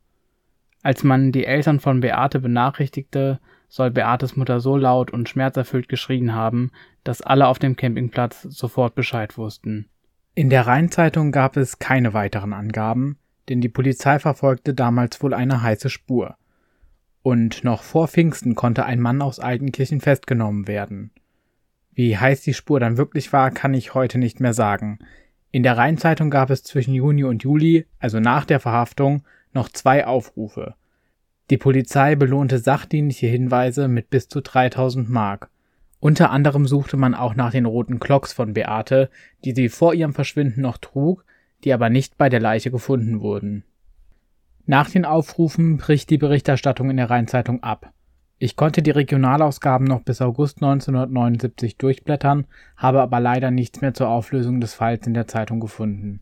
Als 0.83 1.05
man 1.05 1.33
die 1.33 1.47
Eltern 1.47 1.81
von 1.81 2.01
Beate 2.01 2.41
benachrichtigte, 2.41 3.41
soll 3.71 3.91
Beates 3.91 4.37
Mutter 4.37 4.61
so 4.61 4.77
laut 4.77 5.11
und 5.11 5.27
schmerzerfüllt 5.31 5.89
geschrien 5.89 6.35
haben, 6.35 6.71
dass 7.03 7.23
alle 7.23 7.49
auf 7.49 7.59
dem 7.59 7.77
Campingplatz 7.77 8.43
sofort 8.43 8.95
Bescheid 8.95 9.39
wussten. 9.39 9.89
In 10.35 10.51
der 10.51 10.67
Rheinzeitung 10.67 11.33
gab 11.33 11.57
es 11.57 11.79
keine 11.79 12.13
weiteren 12.13 12.53
Angaben, 12.53 13.17
denn 13.49 13.63
die 13.63 13.71
Polizei 13.71 14.19
verfolgte 14.19 14.75
damals 14.75 15.23
wohl 15.23 15.33
eine 15.33 15.63
heiße 15.63 15.89
Spur. 15.89 16.37
Und 17.23 17.65
noch 17.65 17.83
vor 17.83 18.07
Pfingsten 18.07 18.55
konnte 18.55 18.85
ein 18.85 19.01
Mann 19.01 19.23
aus 19.23 19.41
Altenkirchen 19.41 20.03
festgenommen 20.03 20.69
werden. 20.69 21.11
Wie 21.95 22.19
heiß 22.19 22.43
die 22.43 22.55
Spur 22.55 22.81
dann 22.81 22.97
wirklich 22.97 23.33
war, 23.33 23.51
kann 23.51 23.73
ich 23.73 23.95
heute 23.95 24.19
nicht 24.19 24.41
mehr 24.41 24.53
sagen. 24.53 24.99
In 25.53 25.63
der 25.63 25.79
Rheinzeitung 25.79 26.31
gab 26.31 26.51
es 26.51 26.65
zwischen 26.65 26.95
Juni 26.95 27.23
und 27.23 27.45
Juli, 27.45 27.87
also 28.01 28.19
nach 28.19 28.45
der 28.45 28.59
Verhaftung, 28.59 29.25
noch 29.53 29.69
zwei 29.69 30.05
Aufrufe. 30.05 30.75
Die 31.51 31.59
Polizei 31.59 32.17
belohnte 32.17 32.59
sachdienliche 32.59 33.29
Hinweise 33.29 33.87
mit 33.87 34.11
bis 34.11 34.29
zu 34.29 34.41
3000 34.41 35.09
Mark. 35.09 35.51
Unter 36.01 36.31
anderem 36.31 36.67
suchte 36.67 36.97
man 36.97 37.15
auch 37.15 37.35
nach 37.35 37.53
den 37.53 37.67
roten 37.67 38.01
Klocks 38.01 38.33
von 38.33 38.55
Beate, 38.55 39.09
die 39.45 39.55
sie 39.55 39.69
vor 39.69 39.95
ihrem 39.95 40.15
Verschwinden 40.15 40.63
noch 40.63 40.79
trug, 40.79 41.25
die 41.63 41.73
aber 41.73 41.91
nicht 41.91 42.19
bei 42.19 42.29
der 42.29 42.41
Leiche 42.41 42.71
gefunden 42.71 43.21
wurden. 43.21 43.65
Nach 44.67 44.91
den 44.91 45.05
Aufrufen 45.05 45.77
bricht 45.77 46.11
die 46.11 46.19
Berichterstattung 46.19 46.91
in 46.91 46.97
der 46.97 47.11
Rheinzeitung 47.11 47.63
ab. 47.63 47.93
Ich 48.39 48.57
konnte 48.57 48.83
die 48.83 48.91
Regionalausgaben 48.91 49.87
noch 49.87 50.03
bis 50.03 50.21
August 50.21 50.63
1979 50.63 51.77
durchblättern, 51.77 52.47
habe 52.77 53.01
aber 53.01 53.21
leider 53.21 53.51
nichts 53.51 53.81
mehr 53.81 53.95
zur 53.95 54.09
Auflösung 54.09 54.61
des 54.61 54.75
Falls 54.75 55.07
in 55.07 55.15
der 55.15 55.29
Zeitung 55.29 55.61
gefunden. 55.61 56.21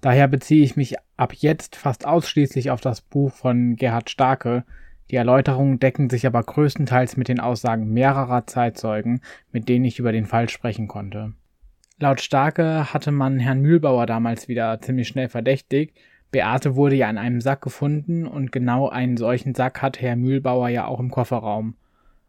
Daher 0.00 0.28
beziehe 0.28 0.64
ich 0.64 0.76
mich 0.76 0.96
ab 1.16 1.34
jetzt 1.34 1.76
fast 1.76 2.06
ausschließlich 2.06 2.70
auf 2.70 2.80
das 2.80 3.02
Buch 3.02 3.32
von 3.32 3.76
Gerhard 3.76 4.08
Starke, 4.08 4.64
die 5.10 5.16
Erläuterungen 5.16 5.80
decken 5.80 6.08
sich 6.08 6.26
aber 6.26 6.42
größtenteils 6.42 7.16
mit 7.16 7.28
den 7.28 7.40
Aussagen 7.40 7.92
mehrerer 7.92 8.46
Zeitzeugen, 8.46 9.20
mit 9.50 9.68
denen 9.68 9.84
ich 9.84 9.98
über 9.98 10.12
den 10.12 10.24
Fall 10.24 10.48
sprechen 10.48 10.86
konnte. 10.86 11.32
Laut 11.98 12.20
Starke 12.20 12.94
hatte 12.94 13.10
man 13.10 13.38
Herrn 13.40 13.60
Mühlbauer 13.60 14.06
damals 14.06 14.48
wieder 14.48 14.80
ziemlich 14.80 15.08
schnell 15.08 15.28
verdächtigt, 15.28 15.98
Beate 16.30 16.76
wurde 16.76 16.94
ja 16.94 17.10
in 17.10 17.18
einem 17.18 17.40
Sack 17.40 17.62
gefunden 17.62 18.26
und 18.26 18.52
genau 18.52 18.88
einen 18.88 19.16
solchen 19.16 19.54
Sack 19.54 19.82
hat 19.82 20.00
Herr 20.00 20.16
Mühlbauer 20.16 20.68
ja 20.68 20.86
auch 20.86 21.00
im 21.00 21.10
Kofferraum. 21.10 21.74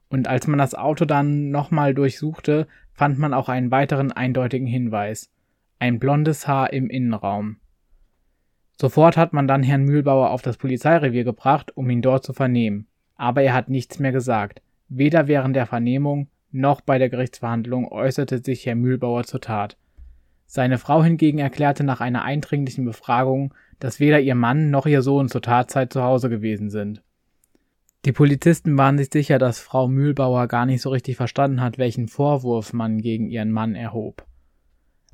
Und 0.10 0.28
als 0.28 0.48
man 0.48 0.58
das 0.58 0.76
Auto 0.76 1.06
dann 1.06 1.52
nochmal 1.52 1.94
durchsuchte, 1.94 2.68
fand 2.94 3.20
man 3.20 3.34
auch 3.34 3.48
einen 3.48 3.72
weiteren 3.72 4.12
eindeutigen 4.12 4.68
Hinweis. 4.68 5.30
Ein 5.80 6.00
blondes 6.00 6.48
Haar 6.48 6.74
im 6.74 6.90
Innenraum. 6.90 7.58
Sofort 8.80 9.16
hat 9.16 9.32
man 9.32 9.48
dann 9.48 9.64
Herrn 9.64 9.84
Mühlbauer 9.84 10.32
auf 10.32 10.42
das 10.42 10.58
Polizeirevier 10.58 11.24
gebracht, 11.24 11.78
um 11.78 11.90
ihn 11.90 12.02
dort 12.02 12.24
zu 12.24 12.34
vernehmen. 12.34 12.88
Aber 13.16 13.44
er 13.44 13.54
hat 13.54 13.70
nichts 13.70 14.00
mehr 14.00 14.12
gesagt. 14.12 14.62
Weder 14.90 15.28
während 15.28 15.56
der 15.56 15.68
Vernehmung 15.68 16.28
noch 16.52 16.82
bei 16.82 16.98
der 16.98 17.10
Gerichtsverhandlung 17.10 17.88
äußerte 17.88 18.40
sich 18.40 18.66
Herr 18.66 18.76
Mühlbauer 18.76 19.24
zur 19.24 19.40
Tat. 19.40 19.78
Seine 20.48 20.80
Frau 20.80 21.04
hingegen 21.04 21.40
erklärte 21.40 21.84
nach 21.84 22.02
einer 22.02 22.24
eindringlichen 22.24 22.84
Befragung, 22.84 23.54
dass 23.82 24.00
weder 24.00 24.20
ihr 24.20 24.36
Mann 24.36 24.70
noch 24.70 24.86
ihr 24.86 25.02
Sohn 25.02 25.28
zur 25.28 25.42
Tatzeit 25.42 25.92
zu 25.92 26.04
Hause 26.04 26.30
gewesen 26.30 26.70
sind. 26.70 27.02
Die 28.06 28.12
Polizisten 28.12 28.78
waren 28.78 28.98
sich 28.98 29.10
sicher, 29.12 29.40
dass 29.40 29.60
Frau 29.60 29.88
Mühlbauer 29.88 30.48
gar 30.48 30.66
nicht 30.66 30.82
so 30.82 30.90
richtig 30.90 31.18
verstanden 31.18 31.62
hat, 31.62 31.78
welchen 31.78 32.08
Vorwurf 32.08 32.74
man 32.74 33.00
gegen 33.00 33.28
ihren 33.28 33.52
Mann 33.52 33.76
erhob. 33.76 34.26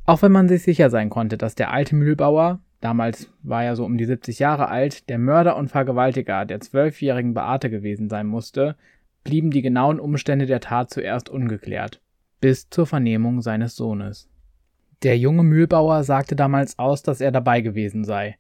Auch 0.06 0.22
wenn 0.22 0.32
man 0.32 0.50
sich 0.50 0.64
sicher 0.64 0.90
sein 0.90 1.10
konnte, 1.10 1.38
dass 1.38 1.56
der 1.56 1.72
alte 1.72 1.96
Mühlbauer, 1.96 2.60
damals 2.82 3.30
war 3.42 3.64
er 3.64 3.76
so 3.78 3.86
um 3.86 3.98
die 3.98 4.06
70 4.06 4.40
Jahre 4.40 4.68
alt, 4.68 5.10
der 5.10 5.18
Mörder 5.18 5.56
und 5.56 5.70
Vergewaltiger 5.70 6.46
der 6.46 6.60
zwölfjährigen 6.60 7.34
Beate 7.34 7.70
gewesen 7.70 8.10
sein 8.10 8.28
musste, 8.28 8.76
blieben 9.24 9.52
die 9.52 9.62
genauen 9.62 10.00
Umstände 10.00 10.46
der 10.46 10.60
Tat 10.60 10.90
zuerst 10.90 11.30
ungeklärt, 11.30 12.02
bis 12.42 12.70
zur 12.70 12.86
Vernehmung 12.86 13.42
seines 13.42 13.76
Sohnes. 13.76 14.30
Der 15.04 15.18
junge 15.18 15.44
Mühlbauer 15.44 16.04
sagte 16.04 16.36
damals 16.36 16.80
aus, 16.80 17.04
dass 17.04 17.22
er 17.22 17.32
dabei 17.32 17.62
gewesen 17.62 18.04
sei. 18.04 18.38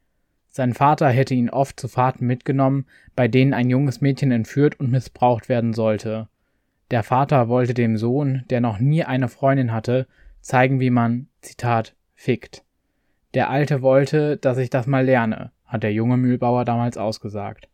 Sein 0.49 0.73
Vater 0.73 1.09
hätte 1.09 1.35
ihn 1.35 1.49
oft 1.49 1.79
zu 1.79 1.87
Fahrten 1.87 2.25
mitgenommen, 2.25 2.85
bei 3.15 3.27
denen 3.27 3.53
ein 3.53 3.69
junges 3.69 4.01
Mädchen 4.01 4.31
entführt 4.31 4.79
und 4.79 4.91
missbraucht 4.91 5.49
werden 5.49 5.73
sollte. 5.73 6.27
Der 6.89 7.03
Vater 7.03 7.49
wollte 7.49 7.73
dem 7.73 7.97
Sohn, 7.97 8.43
der 8.49 8.61
noch 8.61 8.79
nie 8.79 9.03
eine 9.03 9.27
Freundin 9.27 9.73
hatte, 9.73 10.07
zeigen, 10.41 10.79
wie 10.79 10.89
man, 10.89 11.27
Zitat, 11.41 11.95
fickt. 12.15 12.63
Der 13.33 13.49
Alte 13.49 13.81
wollte, 13.81 14.37
dass 14.37 14.57
ich 14.57 14.69
das 14.69 14.87
mal 14.87 15.05
lerne, 15.05 15.51
hat 15.65 15.83
der 15.83 15.93
junge 15.93 16.17
Mühlbauer 16.17 16.65
damals 16.65 16.97
ausgesagt. 16.97 17.67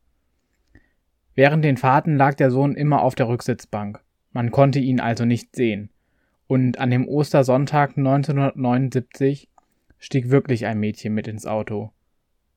Während 1.35 1.63
den 1.63 1.77
Fahrten 1.77 2.17
lag 2.17 2.35
der 2.35 2.51
Sohn 2.51 2.75
immer 2.75 3.01
auf 3.01 3.15
der 3.15 3.27
Rücksitzbank. 3.27 4.01
Man 4.31 4.51
konnte 4.51 4.79
ihn 4.79 4.99
also 4.99 5.25
nicht 5.25 5.55
sehen. 5.55 5.89
Und 6.47 6.79
an 6.79 6.91
dem 6.91 7.07
Ostersonntag 7.07 7.97
1979 7.97 9.47
stieg 9.97 10.29
wirklich 10.29 10.65
ein 10.65 10.79
Mädchen 10.79 11.13
mit 11.13 11.27
ins 11.27 11.45
Auto. 11.45 11.91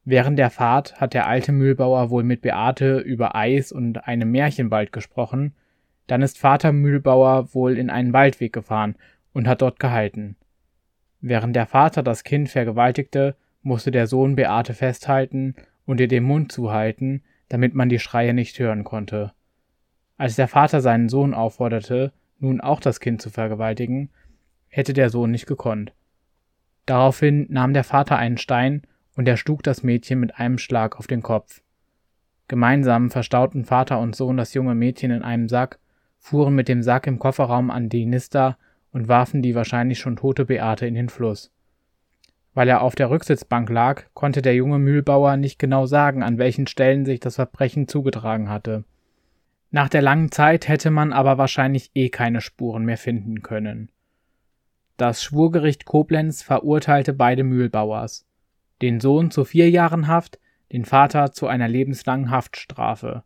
Während 0.08 0.38
der 0.38 0.50
Fahrt 0.50 1.00
hat 1.00 1.14
der 1.14 1.26
alte 1.26 1.50
Mühlbauer 1.50 2.10
wohl 2.10 2.22
mit 2.22 2.40
Beate 2.40 2.98
über 2.98 3.34
Eis 3.34 3.72
und 3.72 4.06
einem 4.06 4.30
Märchenwald 4.30 4.92
gesprochen, 4.92 5.52
dann 6.06 6.22
ist 6.22 6.38
Vater 6.38 6.70
Mühlbauer 6.70 7.52
wohl 7.54 7.76
in 7.76 7.90
einen 7.90 8.12
Waldweg 8.12 8.52
gefahren 8.52 8.94
und 9.32 9.48
hat 9.48 9.62
dort 9.62 9.80
gehalten. 9.80 10.36
Während 11.20 11.56
der 11.56 11.66
Vater 11.66 12.04
das 12.04 12.22
Kind 12.22 12.48
vergewaltigte, 12.48 13.34
musste 13.62 13.90
der 13.90 14.06
Sohn 14.06 14.36
Beate 14.36 14.74
festhalten 14.74 15.56
und 15.86 15.98
ihr 15.98 16.06
den 16.06 16.22
Mund 16.22 16.52
zuhalten, 16.52 17.24
damit 17.48 17.74
man 17.74 17.88
die 17.88 17.98
Schreie 17.98 18.32
nicht 18.32 18.56
hören 18.60 18.84
konnte. 18.84 19.32
Als 20.16 20.36
der 20.36 20.46
Vater 20.46 20.82
seinen 20.82 21.08
Sohn 21.08 21.34
aufforderte, 21.34 22.12
nun 22.38 22.60
auch 22.60 22.78
das 22.78 23.00
Kind 23.00 23.20
zu 23.20 23.28
vergewaltigen, 23.28 24.10
hätte 24.68 24.92
der 24.92 25.10
Sohn 25.10 25.32
nicht 25.32 25.46
gekonnt. 25.46 25.94
Daraufhin 26.84 27.48
nahm 27.50 27.72
der 27.72 27.82
Vater 27.82 28.16
einen 28.16 28.38
Stein 28.38 28.82
und 29.16 29.26
erschlug 29.26 29.62
das 29.62 29.82
Mädchen 29.82 30.20
mit 30.20 30.38
einem 30.38 30.58
Schlag 30.58 30.98
auf 30.98 31.06
den 31.06 31.22
Kopf. 31.22 31.62
Gemeinsam 32.48 33.10
verstauten 33.10 33.64
Vater 33.64 33.98
und 33.98 34.14
Sohn 34.14 34.36
das 34.36 34.54
junge 34.54 34.74
Mädchen 34.74 35.10
in 35.10 35.22
einem 35.22 35.48
Sack, 35.48 35.80
fuhren 36.18 36.54
mit 36.54 36.68
dem 36.68 36.82
Sack 36.82 37.06
im 37.06 37.18
Kofferraum 37.18 37.70
an 37.70 37.88
die 37.88 38.06
Nista 38.06 38.56
und 38.92 39.08
warfen 39.08 39.42
die 39.42 39.54
wahrscheinlich 39.54 39.98
schon 39.98 40.16
tote 40.16 40.44
Beate 40.44 40.86
in 40.86 40.94
den 40.94 41.08
Fluss. 41.08 41.50
Weil 42.54 42.68
er 42.68 42.82
auf 42.82 42.94
der 42.94 43.10
Rücksitzbank 43.10 43.68
lag, 43.68 44.04
konnte 44.14 44.42
der 44.42 44.54
junge 44.54 44.78
Mühlbauer 44.78 45.36
nicht 45.36 45.58
genau 45.58 45.86
sagen, 45.86 46.22
an 46.22 46.38
welchen 46.38 46.66
Stellen 46.66 47.04
sich 47.04 47.20
das 47.20 47.34
Verbrechen 47.34 47.88
zugetragen 47.88 48.48
hatte. 48.48 48.84
Nach 49.70 49.88
der 49.88 50.02
langen 50.02 50.30
Zeit 50.30 50.68
hätte 50.68 50.90
man 50.90 51.12
aber 51.12 51.36
wahrscheinlich 51.36 51.90
eh 51.94 52.08
keine 52.08 52.40
Spuren 52.40 52.84
mehr 52.84 52.96
finden 52.96 53.42
können. 53.42 53.90
Das 54.96 55.22
Schwurgericht 55.22 55.84
Koblenz 55.84 56.42
verurteilte 56.42 57.12
beide 57.12 57.44
Mühlbauers, 57.44 58.25
den 58.82 59.00
Sohn 59.00 59.30
zu 59.30 59.44
vier 59.44 59.70
Jahren 59.70 60.06
Haft, 60.06 60.38
den 60.72 60.84
Vater 60.84 61.32
zu 61.32 61.46
einer 61.46 61.68
lebenslangen 61.68 62.30
Haftstrafe. 62.30 63.22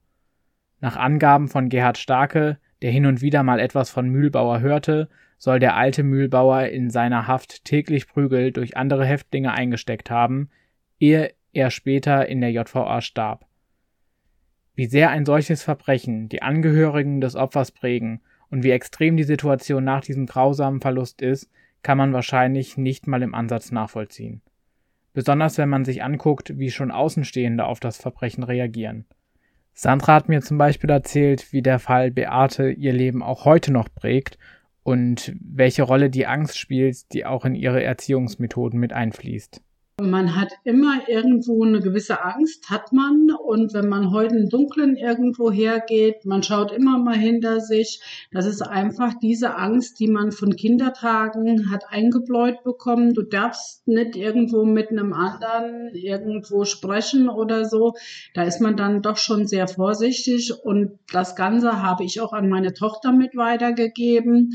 Nach 0.80 0.97
Angaben 0.97 1.49
von 1.49 1.69
Gerhard 1.69 1.99
Starke, 1.99 2.59
der 2.83 2.90
hin 2.90 3.07
und 3.07 3.21
wieder 3.21 3.42
mal 3.42 3.61
etwas 3.61 3.90
von 3.90 4.09
Mühlbauer 4.09 4.61
hörte, 4.61 5.09
soll 5.38 5.59
der 5.59 5.76
alte 5.76 6.02
Mühlbauer 6.02 6.64
in 6.66 6.90
seiner 6.90 7.26
Haft 7.26 7.64
täglich 7.64 8.07
Prügel 8.07 8.52
durch 8.52 8.76
andere 8.76 9.07
Häftlinge 9.07 9.52
eingesteckt 9.52 10.11
haben, 10.11 10.50
ehe 10.99 11.33
er 11.52 11.71
später 11.71 12.28
in 12.28 12.40
der 12.40 12.52
JVA 12.52 13.00
starb. 13.00 13.47
Wie 14.75 14.87
sehr 14.87 15.11
ein 15.11 15.26
solches 15.26 15.62
Verbrechen 15.62 16.28
die 16.28 16.42
Angehörigen 16.42 17.21
des 17.21 17.37
Opfers 17.37 17.73
prägen 17.73 18.21
und 18.50 18.62
wie 18.62 18.71
extrem 18.71 19.16
die 19.16 19.25
Situation 19.25 19.85
nach 19.85 20.02
diesem 20.02 20.26
grausamen 20.26 20.80
Verlust 20.80 21.23
ist, 21.23 21.50
kann 21.83 21.99
man 21.99 22.12
wahrscheinlich 22.12 22.76
nicht 22.76 23.07
mal 23.07 23.23
im 23.23 23.35
Ansatz 23.35 23.73
nachvollziehen. 23.73 24.42
Besonders 25.12 25.59
wenn 25.59 25.69
man 25.69 25.85
sich 25.85 26.02
anguckt, 26.02 26.59
wie 26.59 26.71
schon 26.71 26.90
Außenstehende 26.90 27.64
auf 27.64 27.81
das 27.81 27.97
Verbrechen 27.97 28.45
reagieren. 28.45 29.07
Sandra 29.73 30.14
hat 30.14 30.29
mir 30.29 30.40
zum 30.40 30.59
Beispiel 30.59 30.90
erzählt, 30.90 31.52
wie 31.52 31.62
der 31.62 31.79
Fall 31.79 32.11
Beate 32.11 32.71
ihr 32.71 32.93
Leben 32.93 33.23
auch 33.23 33.45
heute 33.45 33.73
noch 33.73 33.88
prägt 33.93 34.38
und 34.83 35.35
welche 35.40 35.83
Rolle 35.83 36.11
die 36.11 36.26
Angst 36.26 36.59
spielt, 36.59 37.12
die 37.12 37.25
auch 37.25 37.45
in 37.45 37.55
ihre 37.55 37.83
Erziehungsmethoden 37.83 38.79
mit 38.79 38.93
einfließt. 38.93 39.62
Man 40.00 40.35
hat 40.35 40.52
immer 40.64 41.09
irgendwo 41.09 41.64
eine 41.64 41.81
gewisse 41.81 42.25
Angst, 42.25 42.71
hat 42.71 42.93
man. 42.93 43.31
Und 43.50 43.75
wenn 43.75 43.88
man 43.88 44.12
heute 44.12 44.37
im 44.37 44.49
Dunkeln 44.49 44.95
irgendwo 44.95 45.50
hergeht, 45.50 46.25
man 46.25 46.45
schaut 46.45 46.71
immer 46.71 46.99
mal 46.99 47.16
hinter 47.16 47.59
sich. 47.59 48.00
Das 48.30 48.47
ist 48.47 48.62
einfach 48.62 49.14
diese 49.21 49.57
Angst, 49.57 49.99
die 49.99 50.07
man 50.07 50.30
von 50.30 50.54
Kindertagen 50.54 51.69
hat 51.69 51.87
eingebläut 51.88 52.62
bekommen. 52.62 53.12
Du 53.12 53.23
darfst 53.23 53.88
nicht 53.88 54.14
irgendwo 54.14 54.64
mit 54.64 54.90
einem 54.90 55.12
anderen 55.12 55.92
irgendwo 55.95 56.64
sprechen 56.64 57.28
oder 57.28 57.64
so. 57.64 57.95
Da 58.35 58.45
ist 58.45 58.61
man 58.61 58.76
dann 58.76 59.02
doch 59.02 59.16
schon 59.16 59.49
sehr 59.49 59.66
vorsichtig. 59.66 60.52
Und 60.62 61.00
das 61.12 61.35
Ganze 61.35 61.83
habe 61.83 62.04
ich 62.04 62.21
auch 62.21 62.33
an 62.33 62.49
meine 62.49 62.73
Tochter 62.73 63.11
mit 63.11 63.35
weitergegeben. 63.35 64.52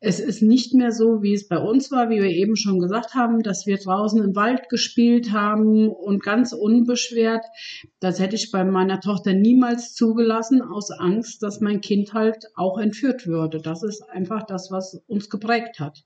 Es 0.00 0.20
ist 0.20 0.40
nicht 0.40 0.72
mehr 0.72 0.92
so, 0.92 1.22
wie 1.22 1.34
es 1.34 1.48
bei 1.48 1.58
uns 1.58 1.90
war, 1.90 2.08
wie 2.08 2.22
wir 2.22 2.30
eben 2.30 2.56
schon 2.56 2.78
gesagt 2.78 3.14
haben, 3.14 3.42
dass 3.42 3.66
wir 3.66 3.76
draußen 3.76 4.22
im 4.22 4.36
Wald 4.36 4.70
gespielt 4.70 5.32
haben 5.32 5.88
und 5.88 6.22
ganz 6.22 6.54
unbeschwert. 6.54 7.44
Das 8.00 8.20
hätte 8.20 8.36
ich 8.36 8.37
bei 8.50 8.64
meiner 8.64 9.00
Tochter 9.00 9.34
niemals 9.34 9.94
zugelassen, 9.94 10.62
aus 10.62 10.90
Angst, 10.90 11.42
dass 11.42 11.60
mein 11.60 11.80
Kind 11.80 12.14
halt 12.14 12.46
auch 12.54 12.78
entführt 12.78 13.26
würde. 13.26 13.60
Das 13.60 13.82
ist 13.82 14.02
einfach 14.10 14.44
das, 14.44 14.70
was 14.70 15.02
uns 15.06 15.28
geprägt 15.28 15.80
hat. 15.80 16.04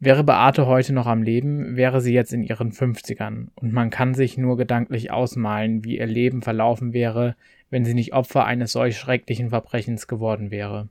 Wäre 0.00 0.24
Beate 0.24 0.66
heute 0.66 0.92
noch 0.92 1.06
am 1.06 1.22
Leben, 1.22 1.76
wäre 1.76 2.00
sie 2.00 2.12
jetzt 2.12 2.32
in 2.32 2.42
ihren 2.42 2.72
50ern 2.72 3.48
und 3.54 3.72
man 3.72 3.90
kann 3.90 4.12
sich 4.12 4.36
nur 4.36 4.56
gedanklich 4.56 5.10
ausmalen, 5.10 5.84
wie 5.84 5.98
ihr 5.98 6.06
Leben 6.06 6.42
verlaufen 6.42 6.92
wäre, 6.92 7.36
wenn 7.70 7.84
sie 7.84 7.94
nicht 7.94 8.12
Opfer 8.12 8.44
eines 8.44 8.72
solch 8.72 8.98
schrecklichen 8.98 9.48
Verbrechens 9.48 10.06
geworden 10.06 10.50
wäre. 10.50 10.88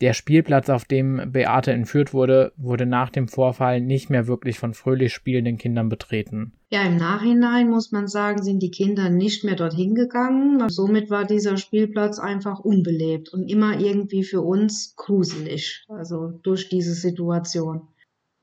Der 0.00 0.14
Spielplatz, 0.14 0.70
auf 0.70 0.86
dem 0.86 1.30
Beate 1.30 1.72
entführt 1.72 2.14
wurde, 2.14 2.52
wurde 2.56 2.86
nach 2.86 3.10
dem 3.10 3.28
Vorfall 3.28 3.82
nicht 3.82 4.08
mehr 4.08 4.26
wirklich 4.26 4.58
von 4.58 4.72
fröhlich 4.72 5.12
spielenden 5.12 5.58
Kindern 5.58 5.90
betreten. 5.90 6.52
Ja, 6.70 6.84
im 6.84 6.96
Nachhinein 6.96 7.68
muss 7.68 7.92
man 7.92 8.06
sagen, 8.06 8.42
sind 8.42 8.62
die 8.62 8.70
Kinder 8.70 9.10
nicht 9.10 9.44
mehr 9.44 9.56
dorthin 9.56 9.94
gegangen. 9.94 10.70
Somit 10.70 11.10
war 11.10 11.26
dieser 11.26 11.58
Spielplatz 11.58 12.18
einfach 12.18 12.60
unbelebt 12.60 13.28
und 13.28 13.50
immer 13.50 13.78
irgendwie 13.78 14.24
für 14.24 14.40
uns 14.40 14.94
gruselig, 14.96 15.84
also 15.88 16.38
durch 16.42 16.70
diese 16.70 16.94
Situation. 16.94 17.88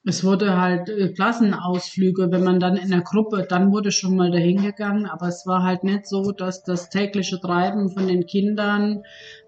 Es 0.10 0.24
wurde 0.24 0.56
halt 0.56 0.88
äh, 0.88 1.10
Klassenausflüge, 1.12 2.32
wenn 2.32 2.44
man 2.44 2.62
dann 2.62 2.78
in 2.78 2.90
der 2.90 3.02
Gruppe, 3.02 3.46
dann 3.48 3.74
wurde 3.74 3.92
schon 3.92 4.16
mal 4.16 4.32
dahin 4.32 4.62
gegangen, 4.62 5.06
aber 5.06 5.28
es 5.28 5.46
war 5.46 5.64
halt 5.64 5.84
nicht 5.84 6.08
so, 6.08 6.32
dass 6.32 6.64
das 6.64 6.90
tägliche 6.90 7.42
Treiben 7.42 7.90
von 7.90 8.08
den 8.08 8.26
Kindern 8.26 9.04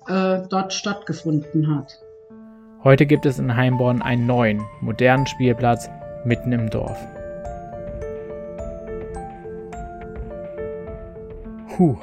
äh, 0.09 0.41
dort 0.49 0.73
stattgefunden 0.73 1.75
hat. 1.75 1.99
Heute 2.83 3.05
gibt 3.05 3.25
es 3.25 3.39
in 3.39 3.55
Heimborn 3.55 4.01
einen 4.01 4.25
neuen, 4.25 4.61
modernen 4.81 5.27
Spielplatz 5.27 5.89
mitten 6.23 6.51
im 6.51 6.69
Dorf. 6.69 6.97
Puh, 11.75 11.97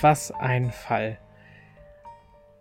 was 0.00 0.30
ein 0.32 0.70
Fall. 0.70 1.18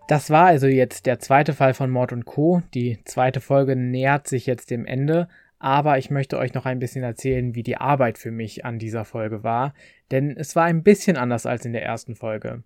Das 0.08 0.30
war 0.30 0.46
also 0.46 0.68
jetzt 0.68 1.08
der 1.08 1.20
zweite 1.20 1.54
Fall 1.54 1.74
von 1.74 1.90
Mord 1.90 2.14
und 2.14 2.26
Co. 2.26 2.62
Die 2.74 3.00
zweite 3.06 3.42
Folge 3.42 3.76
nähert 3.76 4.28
sich 4.28 4.46
jetzt 4.46 4.70
dem 4.70 4.86
Ende, 4.86 5.28
aber 5.58 5.98
ich 5.98 6.12
möchte 6.12 6.38
euch 6.38 6.54
noch 6.54 6.66
ein 6.66 6.80
bisschen 6.80 7.04
erzählen, 7.04 7.56
wie 7.56 7.64
die 7.64 7.78
Arbeit 7.78 8.20
für 8.20 8.30
mich 8.30 8.66
an 8.66 8.78
dieser 8.78 9.06
Folge 9.06 9.44
war, 9.44 9.74
denn 10.12 10.36
es 10.38 10.56
war 10.56 10.66
ein 10.66 10.84
bisschen 10.84 11.18
anders 11.18 11.48
als 11.48 11.66
in 11.66 11.74
der 11.74 11.84
ersten 11.84 12.16
Folge. 12.16 12.62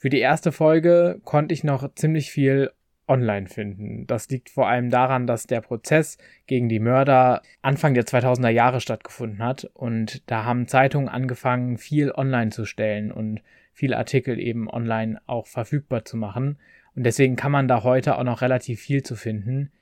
Für 0.00 0.10
die 0.10 0.20
erste 0.20 0.52
Folge 0.52 1.20
konnte 1.24 1.52
ich 1.52 1.64
noch 1.64 1.92
ziemlich 1.94 2.30
viel 2.30 2.70
online 3.08 3.48
finden. 3.48 4.06
Das 4.06 4.28
liegt 4.28 4.48
vor 4.48 4.68
allem 4.68 4.90
daran, 4.90 5.26
dass 5.26 5.48
der 5.48 5.60
Prozess 5.60 6.18
gegen 6.46 6.68
die 6.68 6.78
Mörder 6.78 7.42
Anfang 7.62 7.94
der 7.94 8.04
2000er 8.04 8.50
Jahre 8.50 8.80
stattgefunden 8.80 9.42
hat 9.42 9.68
und 9.74 10.22
da 10.30 10.44
haben 10.44 10.68
Zeitungen 10.68 11.08
angefangen, 11.08 11.78
viel 11.78 12.12
online 12.12 12.50
zu 12.50 12.64
stellen 12.64 13.10
und 13.10 13.42
viele 13.72 13.96
Artikel 13.96 14.38
eben 14.38 14.70
online 14.70 15.20
auch 15.26 15.48
verfügbar 15.48 16.04
zu 16.04 16.16
machen. 16.16 16.58
Und 16.94 17.02
deswegen 17.04 17.34
kann 17.34 17.50
man 17.50 17.66
da 17.66 17.82
heute 17.82 18.18
auch 18.18 18.24
noch 18.24 18.40
relativ 18.40 18.80
viel 18.80 19.02
zu 19.02 19.16
finden. 19.16 19.72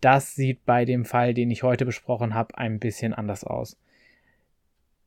Das 0.00 0.34
sieht 0.34 0.64
bei 0.64 0.86
dem 0.86 1.04
Fall, 1.04 1.34
den 1.34 1.50
ich 1.50 1.62
heute 1.62 1.84
besprochen 1.84 2.32
habe, 2.32 2.56
ein 2.56 2.78
bisschen 2.78 3.12
anders 3.12 3.44
aus. 3.44 3.76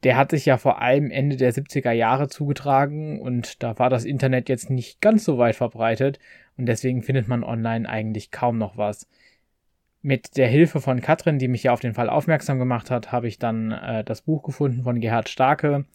Der 0.04 0.18
hat 0.18 0.32
sich 0.32 0.46
ja 0.46 0.58
vor 0.58 0.82
allem 0.82 1.12
Ende 1.12 1.38
der 1.38 1.54
70er 1.54 1.92
Jahre 1.92 2.28
zugetragen 2.28 3.20
und 3.22 3.62
da 3.62 3.78
war 3.78 3.90
das 3.90 4.06
Internet 4.06 4.50
jetzt 4.50 4.70
nicht 4.70 5.02
ganz 5.02 5.24
so 5.24 5.38
weit 5.38 5.56
verbreitet 5.56 6.20
und 6.58 6.66
deswegen 6.66 7.04
findet 7.04 7.28
man 7.28 7.44
online 7.44 7.88
eigentlich 7.88 8.32
kaum 8.32 8.58
noch 8.58 8.78
was. 8.78 9.08
Mit 10.02 10.38
der 10.38 10.48
Hilfe 10.48 10.82
von 10.82 11.02
Katrin, 11.02 11.38
die 11.38 11.48
mich 11.48 11.64
ja 11.64 11.74
auf 11.74 11.80
den 11.80 11.94
Fall 11.94 12.10
aufmerksam 12.10 12.58
gemacht 12.58 12.90
hat, 12.90 13.12
habe 13.12 13.28
ich 13.28 13.38
dann 13.38 13.72
äh, 13.72 14.04
das 14.04 14.24
Buch 14.24 14.42
gefunden 14.42 14.82
von 14.84 15.00
Gerhard 15.00 15.30
Starke 15.30 15.86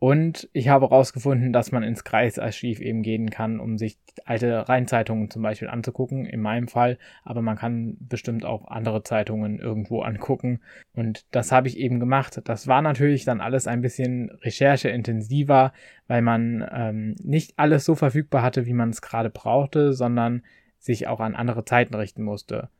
und 0.00 0.48
ich 0.54 0.70
habe 0.70 0.86
herausgefunden, 0.86 1.52
dass 1.52 1.72
man 1.72 1.82
ins 1.82 2.04
Kreisarchiv 2.04 2.80
eben 2.80 3.02
gehen 3.02 3.28
kann, 3.28 3.60
um 3.60 3.76
sich 3.76 3.98
alte 4.24 4.66
Rheinzeitungen 4.66 5.28
zum 5.28 5.42
Beispiel 5.42 5.68
anzugucken, 5.68 6.24
in 6.24 6.40
meinem 6.40 6.68
Fall. 6.68 6.96
Aber 7.22 7.42
man 7.42 7.58
kann 7.58 7.98
bestimmt 8.00 8.46
auch 8.46 8.66
andere 8.66 9.02
Zeitungen 9.02 9.58
irgendwo 9.58 10.00
angucken. 10.00 10.60
Und 10.94 11.26
das 11.32 11.52
habe 11.52 11.68
ich 11.68 11.76
eben 11.76 12.00
gemacht. 12.00 12.40
Das 12.44 12.66
war 12.66 12.80
natürlich 12.80 13.26
dann 13.26 13.42
alles 13.42 13.66
ein 13.66 13.82
bisschen 13.82 14.30
rechercheintensiver, 14.40 15.74
weil 16.08 16.22
man 16.22 16.66
ähm, 16.72 17.14
nicht 17.22 17.52
alles 17.58 17.84
so 17.84 17.94
verfügbar 17.94 18.40
hatte, 18.40 18.64
wie 18.64 18.72
man 18.72 18.88
es 18.88 19.02
gerade 19.02 19.28
brauchte, 19.28 19.92
sondern 19.92 20.42
sich 20.78 21.08
auch 21.08 21.20
an 21.20 21.34
andere 21.34 21.66
Zeiten 21.66 21.94
richten 21.94 22.22
musste. 22.22 22.70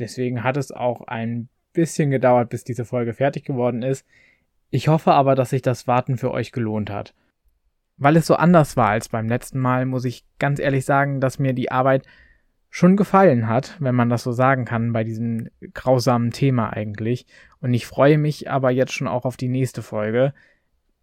Deswegen 0.00 0.42
hat 0.42 0.56
es 0.56 0.72
auch 0.72 1.02
ein 1.02 1.48
bisschen 1.72 2.10
gedauert, 2.10 2.48
bis 2.48 2.64
diese 2.64 2.84
Folge 2.84 3.14
fertig 3.14 3.44
geworden 3.44 3.84
ist. 3.84 4.04
Ich 4.74 4.88
hoffe 4.88 5.12
aber, 5.12 5.36
dass 5.36 5.50
sich 5.50 5.62
das 5.62 5.86
Warten 5.86 6.18
für 6.18 6.32
euch 6.32 6.50
gelohnt 6.50 6.90
hat. 6.90 7.14
Weil 7.96 8.16
es 8.16 8.26
so 8.26 8.34
anders 8.34 8.76
war 8.76 8.88
als 8.88 9.08
beim 9.08 9.28
letzten 9.28 9.60
Mal, 9.60 9.86
muss 9.86 10.04
ich 10.04 10.24
ganz 10.40 10.58
ehrlich 10.58 10.84
sagen, 10.84 11.20
dass 11.20 11.38
mir 11.38 11.52
die 11.52 11.70
Arbeit 11.70 12.04
schon 12.70 12.96
gefallen 12.96 13.48
hat, 13.48 13.76
wenn 13.78 13.94
man 13.94 14.08
das 14.08 14.24
so 14.24 14.32
sagen 14.32 14.64
kann, 14.64 14.92
bei 14.92 15.04
diesem 15.04 15.48
grausamen 15.74 16.32
Thema 16.32 16.70
eigentlich. 16.70 17.24
Und 17.60 17.72
ich 17.72 17.86
freue 17.86 18.18
mich 18.18 18.50
aber 18.50 18.72
jetzt 18.72 18.92
schon 18.92 19.06
auch 19.06 19.24
auf 19.24 19.36
die 19.36 19.46
nächste 19.46 19.80
Folge. 19.80 20.34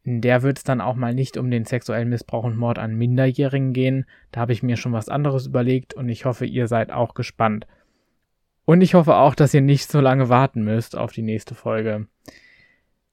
In 0.04 0.20
der 0.20 0.42
wird 0.42 0.58
es 0.58 0.66
dann 0.66 0.82
auch 0.82 0.96
mal 0.96 1.14
nicht 1.14 1.38
um 1.38 1.50
den 1.50 1.64
sexuellen 1.64 2.10
Missbrauch 2.10 2.44
und 2.44 2.58
Mord 2.58 2.78
an 2.78 2.96
Minderjährigen 2.96 3.72
gehen. 3.72 4.06
Da 4.34 4.42
habe 4.42 4.52
ich 4.52 4.64
mir 4.64 4.76
schon 4.76 4.92
was 4.92 5.08
anderes 5.08 5.48
überlegt 5.48 5.94
und 5.94 6.10
ich 6.10 6.26
hoffe, 6.26 6.46
ihr 6.46 6.68
seid 6.68 6.92
auch 6.92 7.14
gespannt. 7.14 7.68
Und 8.66 8.82
ich 8.82 8.96
hoffe 8.96 9.16
auch, 9.16 9.34
dass 9.34 9.54
ihr 9.54 9.62
nicht 9.62 9.90
so 9.90 10.02
lange 10.02 10.28
warten 10.28 10.62
müsst 10.62 10.98
auf 10.98 11.14
die 11.14 11.22
nächste 11.24 11.56
Folge. 11.56 12.08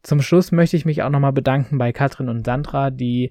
Zum 0.02 0.22
Schluss 0.22 0.52
möchte 0.52 0.76
ich 0.76 0.84
mich 0.84 1.02
auch 1.02 1.10
nochmal 1.10 1.32
bedanken 1.32 1.78
bei 1.78 1.92
Katrin 1.92 2.28
und 2.28 2.44
Sandra, 2.44 2.90
die 2.90 3.30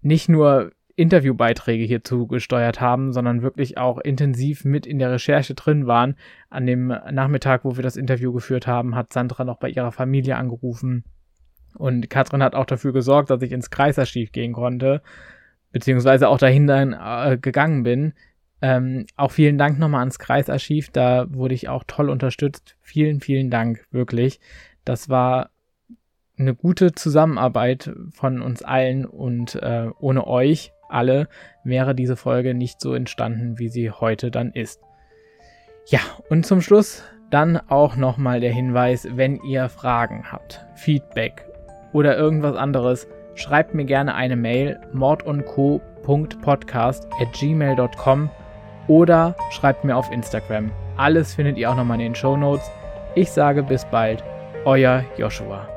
nicht 0.00 0.28
nur 0.28 0.72
Interviewbeiträge 0.96 1.84
hierzu 1.84 2.26
gesteuert 2.26 2.80
haben, 2.80 3.12
sondern 3.12 3.42
wirklich 3.42 3.76
auch 3.76 3.98
intensiv 3.98 4.64
mit 4.64 4.86
in 4.86 4.98
der 4.98 5.12
Recherche 5.12 5.54
drin 5.54 5.86
waren. 5.86 6.16
An 6.48 6.66
dem 6.66 6.86
Nachmittag, 6.86 7.64
wo 7.64 7.76
wir 7.76 7.82
das 7.82 7.96
Interview 7.96 8.32
geführt 8.32 8.66
haben, 8.66 8.94
hat 8.94 9.12
Sandra 9.12 9.44
noch 9.44 9.58
bei 9.58 9.68
ihrer 9.68 9.92
Familie 9.92 10.36
angerufen. 10.36 11.04
Und 11.76 12.08
Katrin 12.08 12.42
hat 12.42 12.54
auch 12.54 12.64
dafür 12.64 12.94
gesorgt, 12.94 13.28
dass 13.28 13.42
ich 13.42 13.52
ins 13.52 13.68
Kreiserstief 13.68 14.32
gehen 14.32 14.54
konnte, 14.54 15.02
beziehungsweise 15.70 16.28
auch 16.28 16.38
dahin 16.38 16.66
äh, 16.68 17.38
gegangen 17.40 17.82
bin. 17.82 18.14
Ähm, 18.62 19.04
auch 19.16 19.32
vielen 19.32 19.58
Dank 19.58 19.78
nochmal 19.78 20.00
ans 20.00 20.18
Kreisarchiv, 20.18 20.88
da 20.88 21.26
wurde 21.28 21.54
ich 21.54 21.68
auch 21.68 21.84
toll 21.86 22.08
unterstützt. 22.08 22.76
Vielen, 22.80 23.20
vielen 23.20 23.50
Dank, 23.50 23.86
wirklich. 23.90 24.40
Das 24.86 25.10
war 25.10 25.50
eine 26.38 26.54
gute 26.54 26.92
Zusammenarbeit 26.92 27.90
von 28.12 28.42
uns 28.42 28.62
allen 28.62 29.06
und 29.06 29.54
äh, 29.56 29.88
ohne 29.98 30.26
euch 30.26 30.72
alle 30.88 31.28
wäre 31.64 31.94
diese 31.94 32.16
Folge 32.16 32.54
nicht 32.54 32.80
so 32.80 32.94
entstanden, 32.94 33.58
wie 33.58 33.68
sie 33.68 33.90
heute 33.90 34.30
dann 34.30 34.52
ist. 34.52 34.80
Ja, 35.86 36.00
und 36.30 36.46
zum 36.46 36.60
Schluss 36.60 37.02
dann 37.30 37.56
auch 37.68 37.96
nochmal 37.96 38.38
der 38.40 38.52
Hinweis, 38.52 39.08
wenn 39.12 39.40
ihr 39.42 39.68
Fragen 39.68 40.30
habt, 40.30 40.64
Feedback 40.74 41.44
oder 41.92 42.16
irgendwas 42.16 42.56
anderes, 42.56 43.08
schreibt 43.34 43.74
mir 43.74 43.84
gerne 43.84 44.14
eine 44.14 44.36
Mail 44.36 44.78
mordundco.podcast 44.92 47.08
at 47.20 47.32
gmail.com 47.32 48.30
oder 48.88 49.34
schreibt 49.50 49.84
mir 49.84 49.96
auf 49.96 50.10
Instagram. 50.12 50.70
Alles 50.96 51.34
findet 51.34 51.58
ihr 51.58 51.68
auch 51.70 51.76
nochmal 51.76 52.00
in 52.00 52.04
den 52.04 52.14
Show 52.14 52.36
Notes. 52.36 52.70
Ich 53.14 53.30
sage 53.30 53.62
bis 53.62 53.84
bald, 53.86 54.22
euer 54.64 55.04
Joshua. 55.16 55.75